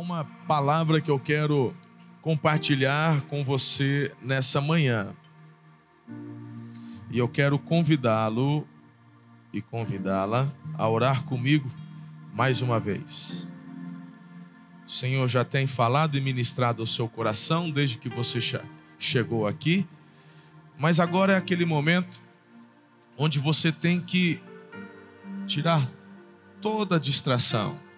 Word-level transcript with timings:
uma 0.00 0.24
palavra 0.24 0.98
que 0.98 1.10
eu 1.10 1.20
quero 1.20 1.76
compartilhar 2.22 3.20
com 3.22 3.44
você 3.44 4.10
nessa 4.22 4.58
manhã. 4.58 5.14
E 7.10 7.18
eu 7.18 7.28
quero 7.28 7.58
convidá-lo 7.58 8.66
e 9.52 9.60
convidá-la 9.60 10.50
a 10.78 10.88
orar 10.88 11.24
comigo 11.24 11.70
mais 12.32 12.62
uma 12.62 12.80
vez. 12.80 13.46
O 14.86 14.90
Senhor 14.90 15.28
já 15.28 15.44
tem 15.44 15.66
falado 15.66 16.16
e 16.16 16.20
ministrado 16.20 16.82
ao 16.82 16.86
seu 16.86 17.06
coração 17.06 17.70
desde 17.70 17.98
que 17.98 18.08
você 18.08 18.40
chegou 18.98 19.46
aqui, 19.46 19.86
mas 20.78 20.98
agora 20.98 21.34
é 21.34 21.36
aquele 21.36 21.66
momento 21.66 22.22
onde 23.18 23.38
você 23.38 23.70
tem 23.70 24.00
que 24.00 24.42
tirar 25.46 25.86
toda 26.60 26.96
a 26.96 26.98
distração 26.98 27.89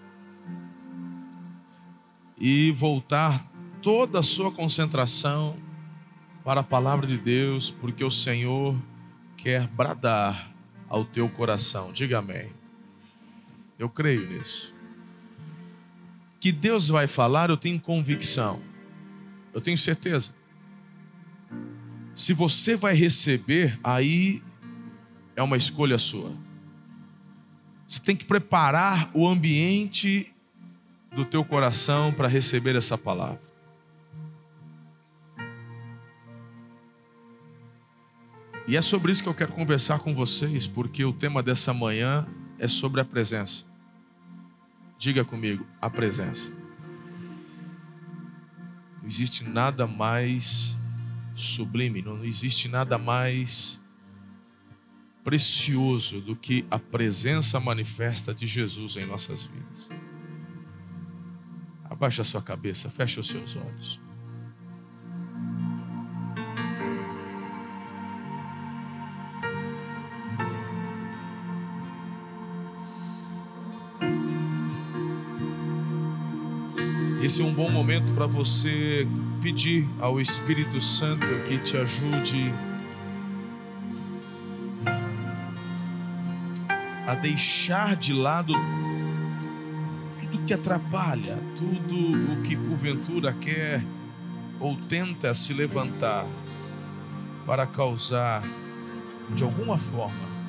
e 2.44 2.72
voltar 2.72 3.48
toda 3.80 4.18
a 4.18 4.22
sua 4.22 4.50
concentração 4.50 5.56
para 6.44 6.60
a 6.60 6.64
palavra 6.64 7.06
de 7.06 7.16
Deus, 7.16 7.70
porque 7.70 8.02
o 8.02 8.10
Senhor 8.10 8.76
quer 9.36 9.68
bradar 9.68 10.52
ao 10.88 11.04
teu 11.04 11.28
coração. 11.28 11.92
Diga 11.92 12.18
amém. 12.18 12.50
Eu 13.78 13.88
creio 13.88 14.28
nisso. 14.28 14.74
Que 16.40 16.50
Deus 16.50 16.88
vai 16.88 17.06
falar, 17.06 17.48
eu 17.48 17.56
tenho 17.56 17.78
convicção. 17.78 18.60
Eu 19.54 19.60
tenho 19.60 19.78
certeza. 19.78 20.34
Se 22.12 22.34
você 22.34 22.74
vai 22.74 22.94
receber, 22.94 23.78
aí 23.84 24.42
é 25.36 25.42
uma 25.44 25.56
escolha 25.56 25.96
sua. 25.96 26.32
Você 27.86 28.00
tem 28.00 28.16
que 28.16 28.26
preparar 28.26 29.12
o 29.14 29.28
ambiente 29.28 30.31
do 31.14 31.24
teu 31.24 31.44
coração 31.44 32.12
para 32.12 32.28
receber 32.28 32.74
essa 32.74 32.96
palavra. 32.96 33.52
E 38.66 38.76
é 38.76 38.82
sobre 38.82 39.12
isso 39.12 39.22
que 39.22 39.28
eu 39.28 39.34
quero 39.34 39.52
conversar 39.52 39.98
com 39.98 40.14
vocês, 40.14 40.66
porque 40.66 41.04
o 41.04 41.12
tema 41.12 41.42
dessa 41.42 41.74
manhã 41.74 42.26
é 42.58 42.68
sobre 42.68 43.00
a 43.00 43.04
presença. 43.04 43.66
Diga 44.96 45.24
comigo, 45.24 45.66
a 45.80 45.90
presença. 45.90 46.52
Não 49.00 49.08
existe 49.08 49.44
nada 49.44 49.86
mais 49.86 50.76
sublime, 51.34 52.02
não 52.02 52.24
existe 52.24 52.68
nada 52.68 52.96
mais 52.96 53.82
precioso 55.24 56.20
do 56.20 56.36
que 56.36 56.64
a 56.70 56.78
presença 56.78 57.58
manifesta 57.58 58.32
de 58.34 58.46
Jesus 58.46 58.96
em 58.96 59.06
nossas 59.06 59.42
vidas. 59.42 59.90
Abaixa 62.02 62.22
a 62.22 62.24
sua 62.24 62.42
cabeça, 62.42 62.90
feche 62.90 63.20
os 63.20 63.28
seus 63.28 63.54
olhos. 63.54 64.00
Esse 77.22 77.40
é 77.40 77.44
um 77.44 77.54
bom 77.54 77.70
momento 77.70 78.12
para 78.14 78.26
você 78.26 79.06
pedir 79.40 79.88
ao 80.00 80.20
Espírito 80.20 80.80
Santo 80.80 81.24
que 81.46 81.56
te 81.58 81.76
ajude 81.76 82.52
a 87.06 87.14
deixar 87.14 87.94
de 87.94 88.12
lado 88.12 88.54
que 90.52 90.54
atrapalha, 90.54 91.34
tudo 91.56 92.32
o 92.32 92.42
que 92.42 92.54
porventura 92.54 93.32
quer 93.32 93.82
ou 94.60 94.76
tenta 94.76 95.32
se 95.32 95.54
levantar 95.54 96.28
para 97.46 97.66
causar 97.66 98.46
de 99.34 99.44
alguma 99.44 99.78
forma 99.78 100.42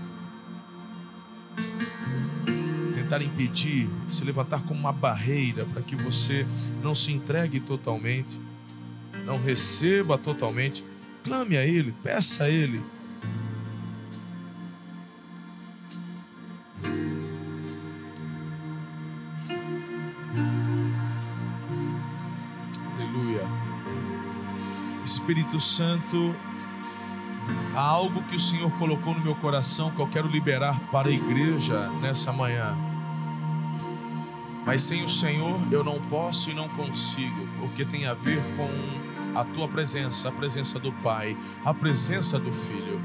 tentar 2.93 3.21
impedir, 3.21 3.87
se 4.05 4.25
levantar 4.25 4.63
como 4.63 4.77
uma 4.77 4.91
barreira 4.91 5.65
para 5.71 5.81
que 5.81 5.95
você 5.95 6.45
não 6.81 6.93
se 6.93 7.13
entregue 7.13 7.61
totalmente, 7.61 8.41
não 9.25 9.41
receba 9.41 10.17
totalmente. 10.17 10.83
Clame 11.23 11.55
a 11.55 11.65
Ele, 11.65 11.93
peça 12.03 12.43
a 12.43 12.49
Ele 12.49 12.81
Espírito 25.33 25.59
Santo, 25.59 26.35
há 27.73 27.81
algo 27.81 28.21
que 28.21 28.35
o 28.35 28.39
Senhor 28.39 28.69
colocou 28.73 29.15
no 29.15 29.21
meu 29.21 29.33
coração 29.33 29.89
que 29.89 29.99
eu 29.99 30.07
quero 30.07 30.27
liberar 30.27 30.79
para 30.91 31.07
a 31.07 31.11
igreja 31.11 31.89
nessa 32.01 32.31
manhã. 32.31 32.77
Mas 34.63 34.83
sem 34.83 35.03
o 35.03 35.09
Senhor 35.09 35.55
eu 35.71 35.83
não 35.83 35.99
posso 36.01 36.51
e 36.51 36.53
não 36.53 36.69
consigo, 36.69 37.47
porque 37.59 37.83
tem 37.83 38.05
a 38.05 38.13
ver 38.13 38.43
com 38.55 38.69
a 39.35 39.43
tua 39.43 39.67
presença, 39.67 40.29
a 40.29 40.31
presença 40.31 40.77
do 40.79 40.91
Pai, 41.01 41.35
a 41.65 41.73
presença 41.73 42.37
do 42.37 42.53
Filho. 42.53 43.01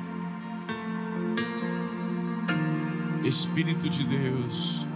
Espírito 3.24 3.88
de 3.88 4.04
Deus, 4.04 4.86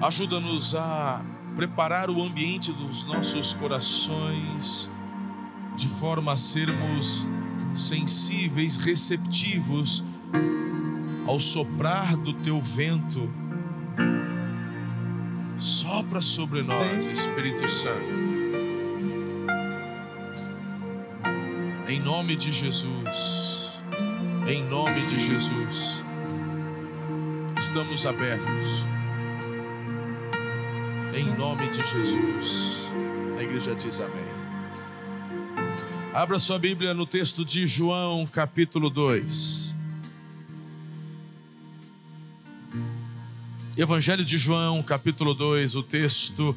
ajuda-nos 0.00 0.76
a 0.76 1.24
preparar 1.56 2.08
o 2.08 2.22
ambiente 2.22 2.70
dos 2.70 3.04
nossos 3.04 3.52
corações 3.52 4.94
de 5.76 5.88
forma 5.88 6.32
a 6.32 6.36
sermos 6.36 7.26
sensíveis, 7.74 8.78
receptivos 8.78 10.02
ao 11.28 11.38
soprar 11.38 12.16
do 12.16 12.32
teu 12.32 12.60
vento. 12.60 13.30
Sopra 15.58 16.22
sobre 16.22 16.62
nós, 16.62 17.06
Espírito 17.06 17.68
Santo. 17.68 18.26
Em 21.88 22.00
nome 22.00 22.36
de 22.36 22.50
Jesus, 22.50 23.80
em 24.48 24.64
nome 24.64 25.04
de 25.06 25.18
Jesus, 25.18 26.02
estamos 27.56 28.06
abertos. 28.06 28.86
Em 31.14 31.24
nome 31.36 31.68
de 31.68 31.82
Jesus, 31.84 32.90
a 33.38 33.42
igreja 33.42 33.74
diz 33.74 34.00
amém. 34.00 34.25
Abra 36.16 36.38
sua 36.38 36.58
Bíblia 36.58 36.94
no 36.94 37.04
texto 37.04 37.44
de 37.44 37.66
João, 37.66 38.26
capítulo 38.26 38.88
2. 38.88 39.74
Evangelho 43.76 44.24
de 44.24 44.38
João, 44.38 44.82
capítulo 44.82 45.34
2, 45.34 45.74
o 45.74 45.82
texto 45.82 46.56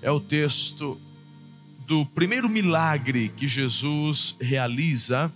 é 0.00 0.10
o 0.10 0.18
texto 0.18 0.98
do 1.86 2.06
primeiro 2.06 2.48
milagre 2.48 3.28
que 3.28 3.46
Jesus 3.46 4.34
realiza 4.40 5.30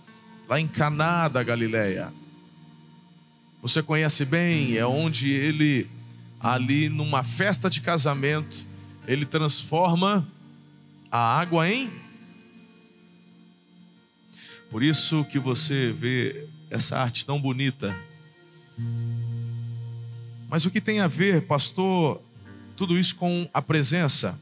lá 0.49 0.59
em 0.59 0.67
Caná 0.67 1.27
da 1.27 1.43
Galileia. 1.43 2.11
Você 3.61 3.83
conhece 3.83 4.25
bem, 4.25 4.75
é 4.75 4.87
onde 4.87 5.31
ele 5.31 5.87
ali 6.39 6.89
numa 6.89 7.21
festa 7.21 7.69
de 7.69 7.79
casamento, 7.79 8.65
ele 9.07 9.23
transforma 9.23 10.27
a 11.11 11.39
água 11.39 11.69
em 11.69 12.00
por 14.71 14.81
isso 14.81 15.25
que 15.25 15.37
você 15.37 15.91
vê 15.91 16.47
essa 16.69 16.97
arte 16.97 17.25
tão 17.25 17.39
bonita. 17.39 17.93
Mas 20.49 20.65
o 20.65 20.71
que 20.71 20.79
tem 20.79 21.01
a 21.01 21.07
ver, 21.07 21.41
pastor, 21.41 22.21
tudo 22.77 22.97
isso 22.97 23.15
com 23.17 23.49
a 23.53 23.61
presença? 23.61 24.39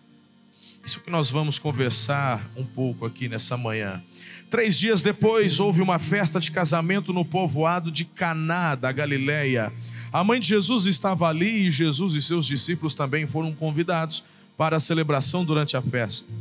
Isso 0.86 1.02
que 1.02 1.10
nós 1.10 1.32
vamos 1.32 1.58
conversar 1.58 2.48
um 2.56 2.64
pouco 2.64 3.06
aqui 3.06 3.28
nessa 3.28 3.58
manhã. 3.58 4.02
Três 4.50 4.78
dias 4.78 5.02
depois, 5.02 5.60
houve 5.60 5.82
uma 5.82 6.00
festa 6.00 6.40
de 6.40 6.52
casamento 6.52 7.12
no 7.12 7.26
povoado 7.26 7.92
de 7.92 8.06
Caná 8.06 8.76
da 8.76 8.92
Galileia. 8.92 9.74
A 10.12 10.24
mãe 10.24 10.40
de 10.40 10.48
Jesus 10.48 10.86
estava 10.86 11.28
ali 11.28 11.68
e 11.68 11.72
Jesus 11.72 12.14
e 12.14 12.22
seus 12.22 12.46
discípulos 12.46 12.94
também 12.94 13.28
foram 13.28 13.52
convidados 13.52 14.24
para 14.56 14.78
a 14.78 14.80
celebração 14.80 15.44
durante 15.44 15.76
a 15.76 15.82
festa. 15.82 16.32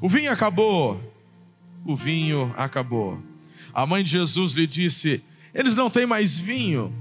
O 0.00 0.08
vinho 0.08 0.30
acabou, 0.30 1.00
o 1.86 1.96
vinho 1.96 2.52
acabou. 2.56 3.22
A 3.72 3.86
mãe 3.86 4.02
de 4.02 4.10
Jesus 4.10 4.54
lhe 4.54 4.66
disse: 4.66 5.22
Eles 5.54 5.76
não 5.76 5.88
têm 5.88 6.06
mais 6.06 6.38
vinho. 6.38 6.94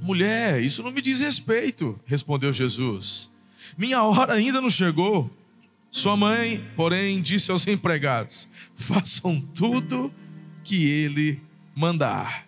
Mulher, 0.00 0.62
isso 0.62 0.82
não 0.82 0.90
me 0.90 1.00
diz 1.00 1.20
respeito, 1.20 1.98
respondeu 2.04 2.52
Jesus. 2.52 3.30
Minha 3.76 4.02
hora 4.02 4.34
ainda 4.34 4.60
não 4.60 4.70
chegou. 4.70 5.30
Sua 5.90 6.16
mãe, 6.16 6.62
porém, 6.76 7.22
disse 7.22 7.50
aos 7.50 7.66
empregados: 7.66 8.48
Façam 8.74 9.40
tudo 9.54 10.12
que 10.64 10.86
ele 10.86 11.40
mandar. 11.74 12.46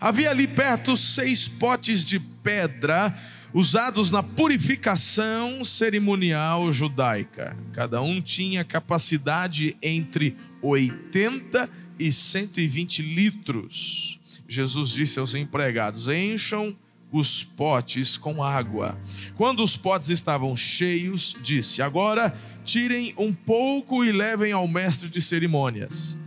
Havia 0.00 0.30
ali 0.30 0.46
perto 0.48 0.96
seis 0.96 1.46
potes 1.46 2.04
de 2.04 2.18
pedra 2.18 3.16
usados 3.54 4.10
na 4.10 4.22
purificação 4.22 5.62
cerimonial 5.64 6.72
judaica. 6.72 7.56
Cada 7.72 8.00
um 8.00 8.20
tinha 8.20 8.64
capacidade 8.64 9.76
entre 9.82 10.36
80 10.62 11.68
e 11.98 12.12
120 12.12 13.02
litros. 13.02 14.20
Jesus 14.48 14.90
disse 14.90 15.18
aos 15.18 15.34
empregados: 15.34 16.08
Encham 16.08 16.76
os 17.12 17.44
potes 17.44 18.16
com 18.16 18.42
água. 18.42 18.98
Quando 19.36 19.62
os 19.62 19.76
potes 19.76 20.08
estavam 20.08 20.56
cheios, 20.56 21.36
disse: 21.42 21.82
Agora 21.82 22.34
tirem 22.64 23.14
um 23.18 23.32
pouco 23.32 24.04
e 24.04 24.12
levem 24.12 24.52
ao 24.52 24.66
mestre 24.66 25.08
de 25.08 25.20
cerimônias. 25.20 26.18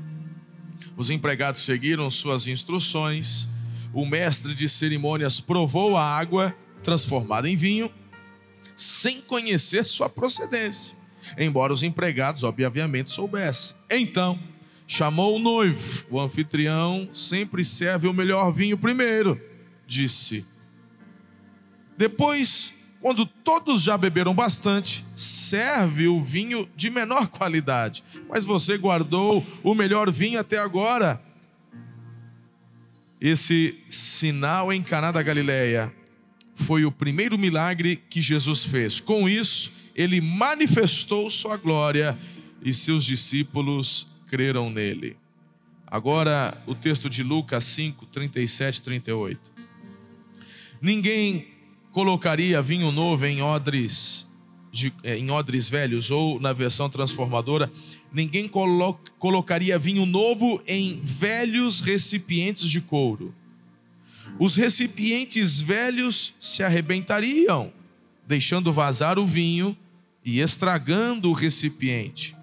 Os 0.96 1.10
empregados 1.10 1.62
seguiram 1.62 2.10
suas 2.10 2.48
instruções. 2.48 3.48
O 3.94 4.06
mestre 4.06 4.54
de 4.54 4.68
cerimônias 4.68 5.40
provou 5.40 5.96
a 5.96 6.04
água 6.04 6.56
transformada 6.84 7.50
em 7.50 7.56
vinho, 7.56 7.92
sem 8.76 9.22
conhecer 9.22 9.86
sua 9.86 10.10
procedência, 10.10 10.94
embora 11.38 11.74
os 11.74 11.82
empregados, 11.82 12.44
obviamente, 12.44 13.10
soubessem. 13.10 13.75
Então, 13.90 14.40
chamou 14.88 15.36
o 15.36 15.40
noivo. 15.40 16.06
O 16.10 16.20
anfitrião 16.20 17.10
sempre 17.14 17.64
serve 17.64 18.08
o 18.08 18.14
melhor 18.14 18.52
vinho 18.52 18.78
primeiro, 18.78 19.40
disse. 19.88 20.46
Depois, 21.98 22.98
quando 23.02 23.26
todos 23.26 23.84
já 23.84 23.98
beberam 23.98 24.34
bastante, 24.34 25.06
serve 25.16 26.08
o 26.08 26.22
vinho 26.22 26.68
de 26.76 26.90
menor 26.90 27.28
qualidade. 27.28 28.04
Mas 28.28 28.44
você 28.44 28.78
guardou 28.78 29.46
o 29.64 29.76
melhor 29.76 30.12
vinho 30.12 30.40
até 30.40 30.58
agora. 30.58 31.22
Esse 33.22 33.80
sinal 33.90 34.74
em 34.74 34.84
Caná 34.84 35.12
da 35.12 35.24
Galileia 35.24 35.94
foi 36.56 36.86
o 36.86 36.92
primeiro 36.92 37.38
milagre 37.38 37.96
que 37.96 38.22
Jesus 38.22 38.64
fez. 38.64 39.00
Com 39.00 39.28
isso, 39.30 39.72
ele 39.96 40.20
manifestou 40.20 41.30
sua 41.30 41.58
glória 41.58 42.18
e 42.66 42.74
seus 42.74 43.06
discípulos 43.06 44.08
creram 44.28 44.72
nele. 44.72 45.16
Agora, 45.86 46.60
o 46.66 46.74
texto 46.74 47.08
de 47.08 47.22
Lucas 47.22 47.64
5, 47.66 48.08
37 48.08 48.82
38. 48.82 49.40
Ninguém 50.82 51.48
colocaria 51.92 52.62
vinho 52.64 52.92
novo 52.92 53.24
em 53.26 53.42
odres, 53.42 54.28
eh, 55.04 55.18
em 55.18 55.30
odres 55.30 55.70
velhos, 55.70 56.10
ou 56.10 56.40
na 56.40 56.52
versão 56.54 56.90
transformadora, 56.90 57.72
ninguém 58.12 58.48
colo 58.48 59.00
colocaria 59.20 59.78
vinho 59.78 60.06
novo 60.06 60.62
em 60.68 61.00
velhos 61.02 61.80
recipientes 61.80 62.68
de 62.68 62.82
couro. 62.82 63.34
Os 64.40 64.56
recipientes 64.56 65.62
velhos 65.62 66.34
se 66.42 66.64
arrebentariam, 66.64 67.72
deixando 68.28 68.74
vazar 68.74 69.20
o 69.20 69.26
vinho 69.26 69.78
e 70.26 70.40
estragando 70.40 71.30
o 71.30 71.34
recipiente. 71.34 72.35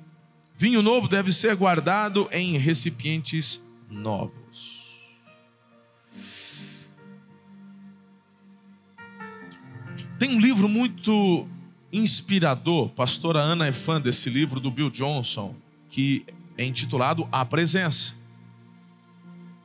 Vinho 0.62 0.80
novo 0.80 1.08
deve 1.08 1.32
ser 1.32 1.56
guardado 1.56 2.28
em 2.30 2.56
recipientes 2.56 3.60
novos. 3.90 5.18
Tem 10.20 10.30
um 10.30 10.38
livro 10.38 10.68
muito 10.68 11.48
inspirador, 11.92 12.90
pastora 12.90 13.40
Ana 13.40 13.66
é 13.66 13.72
fã 13.72 14.00
desse 14.00 14.30
livro 14.30 14.60
do 14.60 14.70
Bill 14.70 14.88
Johnson, 14.88 15.52
que 15.90 16.24
é 16.56 16.64
intitulado 16.64 17.28
A 17.32 17.44
Presença. 17.44 18.14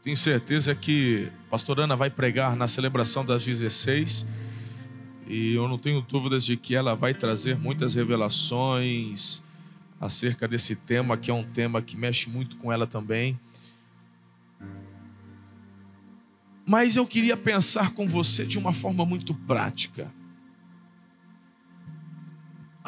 Tenho 0.02 0.18
certeza 0.18 0.74
que 0.74 1.32
a 1.46 1.50
pastora 1.52 1.84
Ana 1.84 1.96
vai 1.96 2.10
pregar 2.10 2.56
na 2.56 2.68
celebração 2.68 3.24
das 3.24 3.46
16 3.46 4.26
e 5.28 5.54
eu 5.54 5.68
não 5.68 5.78
tenho 5.78 6.02
dúvidas 6.02 6.44
de 6.44 6.58
que 6.58 6.74
ela 6.74 6.96
vai 6.96 7.14
trazer 7.14 7.56
muitas 7.56 7.94
revelações 7.94 9.46
acerca 10.00 10.48
desse 10.48 10.76
tema, 10.76 11.18
que 11.18 11.32
é 11.32 11.34
um 11.34 11.44
tema 11.44 11.82
que 11.82 11.98
mexe 11.98 12.30
muito 12.30 12.58
com 12.58 12.72
ela 12.72 12.86
também. 12.86 13.40
Mas 16.66 16.96
eu 16.96 17.08
queria 17.08 17.38
pensar 17.38 17.94
com 17.94 18.08
você 18.08 18.46
de 18.46 18.58
uma 18.58 18.74
forma 18.74 19.06
muito 19.06 19.34
prática 19.34 20.12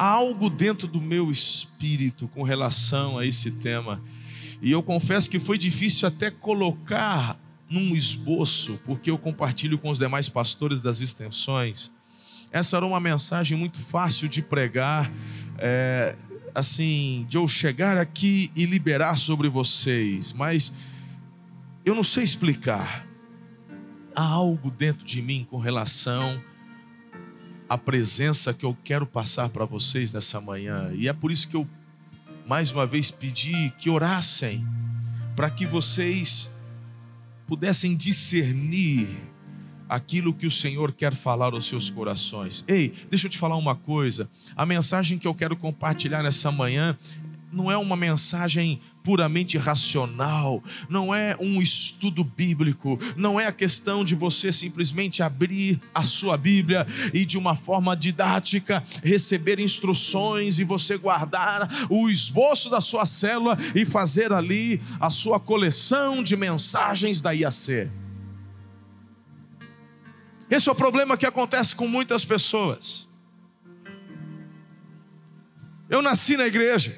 há 0.00 0.06
algo 0.06 0.48
dentro 0.48 0.88
do 0.88 0.98
meu 0.98 1.30
espírito 1.30 2.26
com 2.28 2.42
relação 2.42 3.18
a 3.18 3.26
esse 3.26 3.50
tema. 3.60 4.02
E 4.62 4.70
eu 4.70 4.82
confesso 4.82 5.28
que 5.28 5.38
foi 5.38 5.58
difícil 5.58 6.08
até 6.08 6.30
colocar 6.30 7.38
num 7.68 7.94
esboço, 7.94 8.80
porque 8.86 9.10
eu 9.10 9.18
compartilho 9.18 9.76
com 9.76 9.90
os 9.90 9.98
demais 9.98 10.26
pastores 10.26 10.80
das 10.80 11.02
extensões. 11.02 11.92
Essa 12.50 12.78
era 12.78 12.86
uma 12.86 12.98
mensagem 12.98 13.58
muito 13.58 13.78
fácil 13.78 14.26
de 14.26 14.40
pregar, 14.40 15.12
é, 15.58 16.16
assim, 16.60 17.26
de 17.28 17.36
eu 17.36 17.48
chegar 17.48 17.96
aqui 17.96 18.50
e 18.54 18.64
liberar 18.64 19.16
sobre 19.16 19.48
vocês, 19.48 20.32
mas 20.32 20.72
eu 21.84 21.94
não 21.94 22.04
sei 22.04 22.24
explicar. 22.24 23.06
Há 24.14 24.24
algo 24.24 24.70
dentro 24.70 25.04
de 25.04 25.22
mim 25.22 25.46
com 25.48 25.58
relação 25.58 26.40
a 27.70 27.78
presença 27.78 28.52
que 28.52 28.64
eu 28.64 28.76
quero 28.82 29.06
passar 29.06 29.48
para 29.48 29.64
vocês 29.64 30.12
nessa 30.12 30.40
manhã. 30.40 30.90
E 30.92 31.06
é 31.06 31.12
por 31.12 31.30
isso 31.30 31.46
que 31.46 31.54
eu, 31.54 31.64
mais 32.44 32.72
uma 32.72 32.84
vez, 32.84 33.12
pedi 33.12 33.72
que 33.78 33.88
orassem, 33.88 34.64
para 35.36 35.48
que 35.48 35.64
vocês 35.64 36.50
pudessem 37.46 37.96
discernir 37.96 39.08
aquilo 39.90 40.32
que 40.32 40.46
o 40.46 40.50
Senhor 40.50 40.92
quer 40.92 41.12
falar 41.12 41.52
aos 41.52 41.66
seus 41.66 41.90
corações. 41.90 42.64
Ei, 42.68 42.94
deixa 43.10 43.26
eu 43.26 43.30
te 43.30 43.36
falar 43.36 43.56
uma 43.56 43.74
coisa. 43.74 44.30
A 44.54 44.64
mensagem 44.64 45.18
que 45.18 45.26
eu 45.26 45.34
quero 45.34 45.56
compartilhar 45.56 46.22
nessa 46.22 46.52
manhã 46.52 46.96
não 47.52 47.68
é 47.68 47.76
uma 47.76 47.96
mensagem 47.96 48.80
puramente 49.02 49.58
racional, 49.58 50.62
não 50.88 51.12
é 51.12 51.36
um 51.40 51.60
estudo 51.60 52.22
bíblico, 52.22 53.00
não 53.16 53.40
é 53.40 53.46
a 53.46 53.52
questão 53.52 54.04
de 54.04 54.14
você 54.14 54.52
simplesmente 54.52 55.24
abrir 55.24 55.80
a 55.92 56.02
sua 56.02 56.36
Bíblia 56.36 56.86
e 57.12 57.24
de 57.24 57.36
uma 57.36 57.56
forma 57.56 57.96
didática 57.96 58.84
receber 59.02 59.58
instruções 59.58 60.60
e 60.60 60.64
você 60.64 60.96
guardar 60.96 61.68
o 61.88 62.08
esboço 62.08 62.70
da 62.70 62.80
sua 62.80 63.04
célula 63.04 63.58
e 63.74 63.84
fazer 63.84 64.32
ali 64.32 64.80
a 65.00 65.10
sua 65.10 65.40
coleção 65.40 66.22
de 66.22 66.36
mensagens 66.36 67.20
da 67.20 67.32
IAC. 67.32 67.99
Esse 70.50 70.68
é 70.68 70.72
o 70.72 70.74
problema 70.74 71.16
que 71.16 71.24
acontece 71.24 71.74
com 71.74 71.86
muitas 71.86 72.24
pessoas. 72.24 73.08
Eu 75.88 76.02
nasci 76.02 76.36
na 76.36 76.46
igreja. 76.46 76.96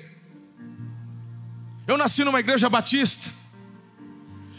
Eu 1.86 1.98
nasci 1.98 2.24
numa 2.24 2.40
igreja 2.40 2.70
batista. 2.70 3.30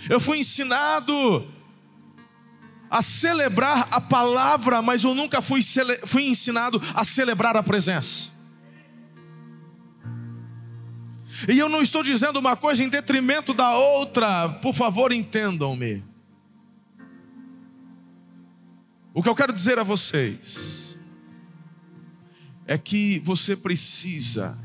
Eu 0.10 0.20
fui 0.20 0.39
ensinado 0.39 1.48
a 2.89 3.01
celebrar 3.01 3.88
a 3.89 4.00
palavra, 4.00 4.79
mas 4.82 5.03
eu 5.03 5.15
nunca 5.15 5.41
fui, 5.41 5.62
fui 6.06 6.25
ensinado 6.27 6.79
a 6.94 7.03
celebrar 7.03 7.58
a 7.58 7.63
presença. 7.63 8.32
E 11.48 11.58
eu 11.58 11.67
não 11.67 11.82
estou 11.82 12.03
dizendo 12.03 12.38
uma 12.38 12.56
coisa 12.56 12.84
em 12.84 12.89
detrimento 12.89 13.53
da 13.53 13.75
outra, 13.75 14.50
por 14.62 14.75
favor, 14.75 15.12
entendam-me. 15.12 16.12
O 19.13 19.22
que 19.22 19.29
eu 19.29 19.36
quero 19.36 19.53
dizer 19.53 19.77
a 19.77 19.84
vocês 19.84 20.98
é 22.65 22.77
que 22.77 23.20
você 23.20 23.55
precisa 23.55 24.58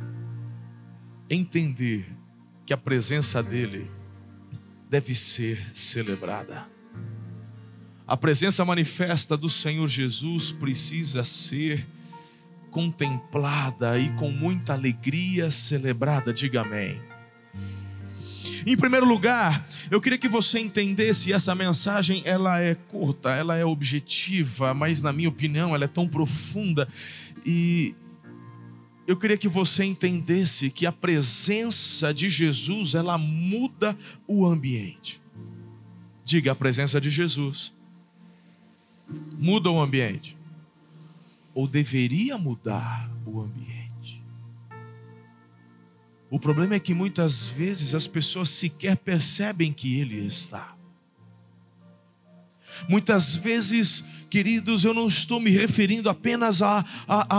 entender 1.29 2.11
que 2.65 2.73
a 2.73 2.77
presença 2.77 3.43
dele 3.43 3.91
deve 4.89 5.15
ser 5.15 5.59
celebrada. 5.77 6.67
A 8.07 8.17
presença 8.17 8.65
manifesta 8.65 9.37
do 9.37 9.51
Senhor 9.51 9.87
Jesus 9.87 10.51
precisa 10.51 11.25
ser 11.25 11.87
contemplada 12.71 13.99
e 13.99 14.09
com 14.15 14.31
muita 14.31 14.73
alegria 14.73 15.51
celebrada. 15.51 16.33
Diga 16.33 16.63
amém. 16.63 17.08
Em 18.67 18.77
primeiro 18.77 19.07
lugar, 19.07 19.67
eu 19.91 20.01
queria 20.01 20.19
que 20.19 20.29
você 20.29 20.59
entendesse 20.59 21.33
essa 21.33 21.55
mensagem, 21.55 22.23
ela 22.25 22.61
é 22.61 22.75
curta, 22.75 23.31
ela 23.31 23.57
é 23.57 23.65
objetiva, 23.65 24.75
mas 24.75 25.03
na 25.03 25.13
minha 25.13 25.29
opinião, 25.29 25.75
ela 25.75 25.85
é 25.85 25.89
tão 25.89 26.07
profunda 26.07 26.89
e 27.45 27.95
eu 29.07 29.17
queria 29.17 29.39
que 29.39 29.49
você 29.49 29.85
entendesse 29.85 30.71
que 30.71 30.85
a 30.85 30.93
presença 30.93 32.13
de 32.13 32.29
Jesus, 32.29 32.95
ela 32.95 33.17
muda 33.17 33.97
o 34.27 34.45
ambiente. 34.45 35.23
Diga 36.23 36.53
a 36.53 36.55
presença 36.55 37.01
de 37.01 37.09
Jesus. 37.09 37.73
Muda 39.39 39.71
o 39.71 39.81
ambiente. 39.81 40.37
Ou 41.55 41.67
deveria 41.67 42.37
mudar 42.37 43.11
o 43.25 43.41
ambiente. 43.41 43.88
O 46.31 46.39
problema 46.39 46.75
é 46.75 46.81
que 46.81 46.93
muitas 46.93 47.49
vezes 47.49 47.95
as 47.95 48.07
pessoas 48.07 48.51
sequer 48.51 48.97
percebem 48.97 49.73
que 49.73 49.99
Ele 49.99 50.27
está. 50.27 50.77
Muitas 52.87 53.35
vezes, 53.35 54.05
queridos, 54.31 54.85
eu 54.85 54.93
não 54.93 55.07
estou 55.07 55.41
me 55.41 55.51
referindo 55.51 56.09
apenas 56.09 56.61
à, 56.63 56.85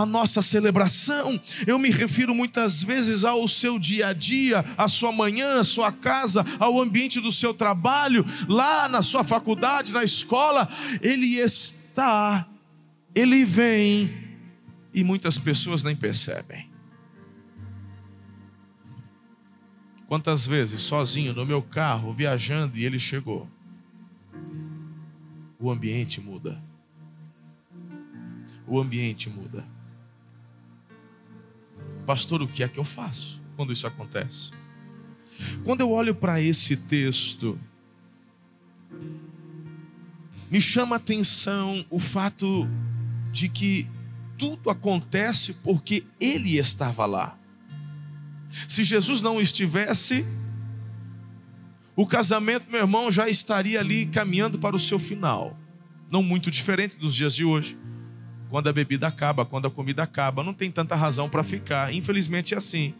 nossa 0.06 0.42
celebração, 0.42 1.40
eu 1.66 1.78
me 1.78 1.88
refiro 1.88 2.34
muitas 2.34 2.82
vezes 2.82 3.24
ao 3.24 3.46
seu 3.46 3.78
dia 3.78 4.08
a 4.08 4.12
dia, 4.12 4.64
à 4.76 4.88
sua 4.88 5.12
manhã, 5.12 5.60
à 5.60 5.64
sua 5.64 5.92
casa, 5.92 6.44
ao 6.58 6.80
ambiente 6.80 7.20
do 7.20 7.32
seu 7.32 7.54
trabalho, 7.54 8.26
lá 8.48 8.88
na 8.88 9.02
sua 9.02 9.24
faculdade, 9.24 9.92
na 9.92 10.04
escola. 10.04 10.68
Ele 11.00 11.36
está, 11.36 12.46
ele 13.14 13.44
vem, 13.44 14.12
e 14.92 15.04
muitas 15.04 15.38
pessoas 15.38 15.82
nem 15.82 15.96
percebem. 15.96 16.69
Quantas 20.10 20.44
vezes, 20.44 20.82
sozinho 20.82 21.32
no 21.32 21.46
meu 21.46 21.62
carro, 21.62 22.12
viajando, 22.12 22.76
e 22.76 22.84
ele 22.84 22.98
chegou 22.98 23.48
o 25.56 25.70
ambiente 25.70 26.20
muda. 26.20 26.60
O 28.66 28.80
ambiente 28.80 29.30
muda. 29.30 29.64
Pastor, 32.04 32.42
o 32.42 32.48
que 32.48 32.64
é 32.64 32.68
que 32.68 32.80
eu 32.80 32.82
faço 32.82 33.40
quando 33.54 33.72
isso 33.72 33.86
acontece? 33.86 34.50
Quando 35.62 35.82
eu 35.82 35.92
olho 35.92 36.12
para 36.12 36.40
esse 36.40 36.76
texto, 36.76 37.56
me 40.50 40.60
chama 40.60 40.96
a 40.96 40.98
atenção 40.98 41.86
o 41.88 42.00
fato 42.00 42.66
de 43.30 43.48
que 43.48 43.86
tudo 44.36 44.70
acontece 44.70 45.54
porque 45.62 46.04
ele 46.18 46.58
estava 46.58 47.06
lá. 47.06 47.38
Se 48.66 48.82
Jesus 48.84 49.22
não 49.22 49.40
estivesse, 49.40 50.24
o 51.96 52.06
casamento, 52.06 52.70
meu 52.70 52.80
irmão, 52.80 53.10
já 53.10 53.28
estaria 53.28 53.78
ali 53.78 54.06
caminhando 54.06 54.58
para 54.58 54.74
o 54.74 54.78
seu 54.78 54.98
final. 54.98 55.56
Não 56.10 56.22
muito 56.22 56.50
diferente 56.50 56.98
dos 56.98 57.14
dias 57.14 57.34
de 57.34 57.44
hoje. 57.44 57.76
Quando 58.48 58.68
a 58.68 58.72
bebida 58.72 59.06
acaba, 59.06 59.46
quando 59.46 59.66
a 59.66 59.70
comida 59.70 60.02
acaba, 60.02 60.42
não 60.42 60.52
tem 60.52 60.70
tanta 60.70 60.96
razão 60.96 61.28
para 61.28 61.44
ficar. 61.44 61.94
Infelizmente 61.94 62.54
é 62.54 62.56
assim. 62.56 62.94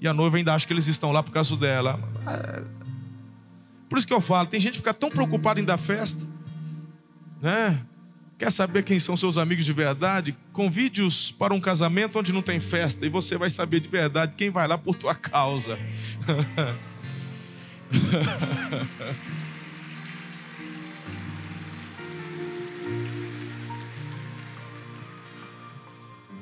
E 0.00 0.06
a 0.06 0.12
noiva 0.12 0.36
ainda 0.36 0.54
acha 0.54 0.66
que 0.66 0.72
eles 0.72 0.86
estão 0.86 1.12
lá 1.12 1.22
por 1.22 1.32
causa 1.32 1.56
dela. 1.56 1.98
É. 2.26 2.64
Por 3.88 3.98
isso 3.98 4.06
que 4.06 4.12
eu 4.12 4.20
falo, 4.20 4.48
tem 4.48 4.60
gente 4.60 4.72
que 4.72 4.78
fica 4.78 4.94
tão 4.94 5.10
preocupada 5.10 5.60
em 5.60 5.64
dar 5.64 5.78
festa, 5.78 6.26
né? 7.40 7.80
Quer 8.38 8.52
saber 8.52 8.82
quem 8.82 8.98
são 8.98 9.16
seus 9.16 9.38
amigos 9.38 9.64
de 9.64 9.72
verdade? 9.72 10.36
Convide-os 10.52 11.30
para 11.30 11.54
um 11.54 11.60
casamento 11.60 12.18
onde 12.18 12.34
não 12.34 12.42
tem 12.42 12.60
festa 12.60 13.06
e 13.06 13.08
você 13.08 13.38
vai 13.38 13.48
saber 13.48 13.80
de 13.80 13.88
verdade 13.88 14.34
quem 14.36 14.50
vai 14.50 14.68
lá 14.68 14.76
por 14.76 14.94
tua 14.94 15.14
causa. 15.14 15.78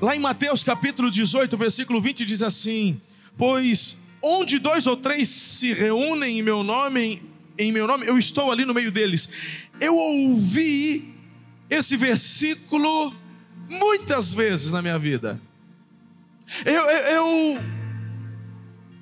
Lá 0.01 0.15
em 0.15 0.19
Mateus 0.19 0.63
capítulo 0.63 1.11
18, 1.11 1.57
versículo 1.57 1.99
20 1.99 2.27
diz 2.27 2.43
assim: 2.43 3.01
Pois 3.39 4.09
onde 4.23 4.59
dois 4.59 4.87
ou 4.87 4.97
três 4.99 5.29
se 5.29 5.73
reúnem 5.73 6.41
em 6.41 6.43
meu 6.43 6.63
nome, 6.63 7.23
em 7.57 7.73
meu 7.73 7.87
nome, 7.87 8.07
eu 8.07 8.19
estou 8.19 8.53
ali 8.53 8.67
no 8.67 8.75
meio 8.75 8.93
deles. 8.93 9.71
Eu 9.81 9.95
ouvi 9.95 11.14
esse 11.69 11.97
versículo 11.97 13.15
muitas 13.69 14.33
vezes 14.33 14.73
na 14.73 14.83
minha 14.83 14.99
vida. 14.99 15.41
Eu, 16.65 16.91
eu, 16.91 17.17
eu 17.17 17.63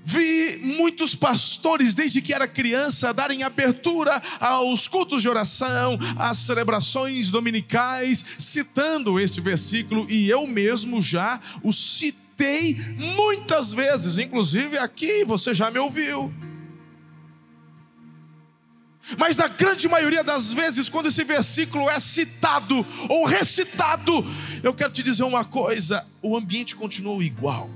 Vi 0.04 0.58
muitos 0.76 1.14
pastores, 1.14 1.94
desde 1.94 2.20
que 2.20 2.34
era 2.34 2.48
criança, 2.48 3.14
darem 3.14 3.44
abertura 3.44 4.20
aos 4.40 4.88
cultos 4.88 5.22
de 5.22 5.28
oração, 5.28 5.96
às 6.18 6.38
celebrações 6.38 7.30
dominicais, 7.30 8.24
citando 8.38 9.20
este 9.20 9.40
versículo, 9.40 10.06
e 10.10 10.28
eu 10.28 10.46
mesmo 10.46 11.00
já 11.00 11.40
o 11.62 11.72
citei 11.72 12.76
muitas 13.16 13.72
vezes, 13.72 14.18
inclusive 14.18 14.76
aqui 14.76 15.24
você 15.24 15.54
já 15.54 15.70
me 15.70 15.78
ouviu. 15.78 16.32
Mas 19.18 19.36
na 19.36 19.48
grande 19.48 19.88
maioria 19.88 20.22
das 20.22 20.52
vezes, 20.52 20.88
quando 20.88 21.08
esse 21.08 21.24
versículo 21.24 21.90
é 21.90 21.98
citado 21.98 22.86
ou 23.08 23.26
recitado, 23.26 24.24
eu 24.62 24.72
quero 24.72 24.92
te 24.92 25.02
dizer 25.02 25.24
uma 25.24 25.44
coisa: 25.44 26.04
o 26.22 26.36
ambiente 26.36 26.76
continuou 26.76 27.22
igual. 27.22 27.68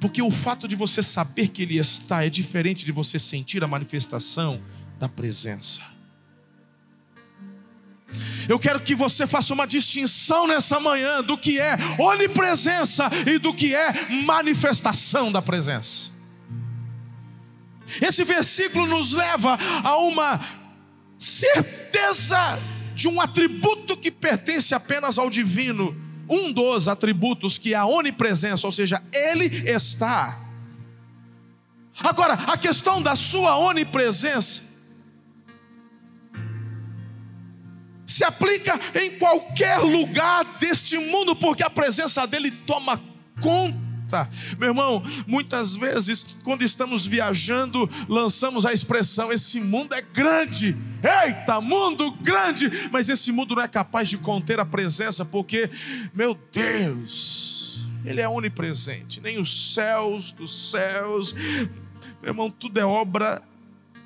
Porque 0.00 0.22
o 0.22 0.30
fato 0.30 0.66
de 0.66 0.74
você 0.74 1.02
saber 1.02 1.48
que 1.48 1.62
Ele 1.62 1.76
está 1.76 2.24
é 2.24 2.30
diferente 2.30 2.86
de 2.86 2.92
você 2.92 3.18
sentir 3.18 3.62
a 3.62 3.66
manifestação 3.66 4.58
da 4.98 5.08
presença. 5.08 5.82
Eu 8.48 8.58
quero 8.58 8.80
que 8.80 8.94
você 8.94 9.26
faça 9.26 9.54
uma 9.54 9.66
distinção 9.66 10.46
nessa 10.46 10.80
manhã 10.80 11.22
do 11.22 11.38
que 11.38 11.60
é 11.60 11.76
onipresença 11.98 13.08
e 13.26 13.38
do 13.38 13.54
que 13.54 13.74
é 13.74 13.92
manifestação 14.24 15.30
da 15.30 15.40
presença. 15.40 16.10
Esse 18.00 18.24
versículo 18.24 18.86
nos 18.86 19.12
leva 19.12 19.58
a 19.82 19.96
uma 19.98 20.40
certeza 21.16 22.58
de 22.94 23.08
um 23.08 23.20
atributo 23.20 23.96
que 23.96 24.10
pertence 24.10 24.74
apenas 24.74 25.18
ao 25.18 25.30
divino 25.30 25.96
um 26.28 26.52
dos 26.52 26.86
atributos 26.86 27.58
que 27.58 27.74
é 27.74 27.76
a 27.76 27.86
onipresença, 27.86 28.66
ou 28.66 28.72
seja, 28.72 29.02
Ele 29.12 29.46
está. 29.68 30.38
Agora, 31.98 32.34
a 32.34 32.56
questão 32.56 33.02
da 33.02 33.16
sua 33.16 33.58
onipresença 33.58 34.69
se 38.10 38.24
aplica 38.24 38.78
em 38.94 39.18
qualquer 39.18 39.78
lugar 39.78 40.44
deste 40.58 40.98
mundo, 40.98 41.34
porque 41.36 41.62
a 41.62 41.70
presença 41.70 42.26
dele 42.26 42.50
toma 42.50 43.00
conta 43.40 43.90
meu 44.58 44.70
irmão, 44.70 45.02
muitas 45.26 45.76
vezes, 45.76 46.38
quando 46.42 46.62
estamos 46.62 47.06
viajando, 47.06 47.88
lançamos 48.08 48.66
a 48.66 48.72
expressão: 48.72 49.32
esse 49.32 49.60
mundo 49.60 49.94
é 49.94 50.02
grande. 50.02 50.76
Eita, 51.24 51.60
mundo 51.60 52.10
grande! 52.22 52.88
Mas 52.90 53.08
esse 53.08 53.30
mundo 53.30 53.54
não 53.54 53.62
é 53.62 53.68
capaz 53.68 54.08
de 54.08 54.18
conter 54.18 54.58
a 54.58 54.64
presença, 54.64 55.24
porque, 55.24 55.70
meu 56.12 56.36
Deus, 56.52 57.88
Ele 58.04 58.20
é 58.20 58.28
onipresente. 58.28 59.20
Nem 59.20 59.38
os 59.38 59.74
céus 59.74 60.32
dos 60.32 60.70
céus, 60.70 61.32
meu 62.20 62.30
irmão, 62.30 62.50
tudo 62.50 62.80
é 62.80 62.84
obra 62.84 63.40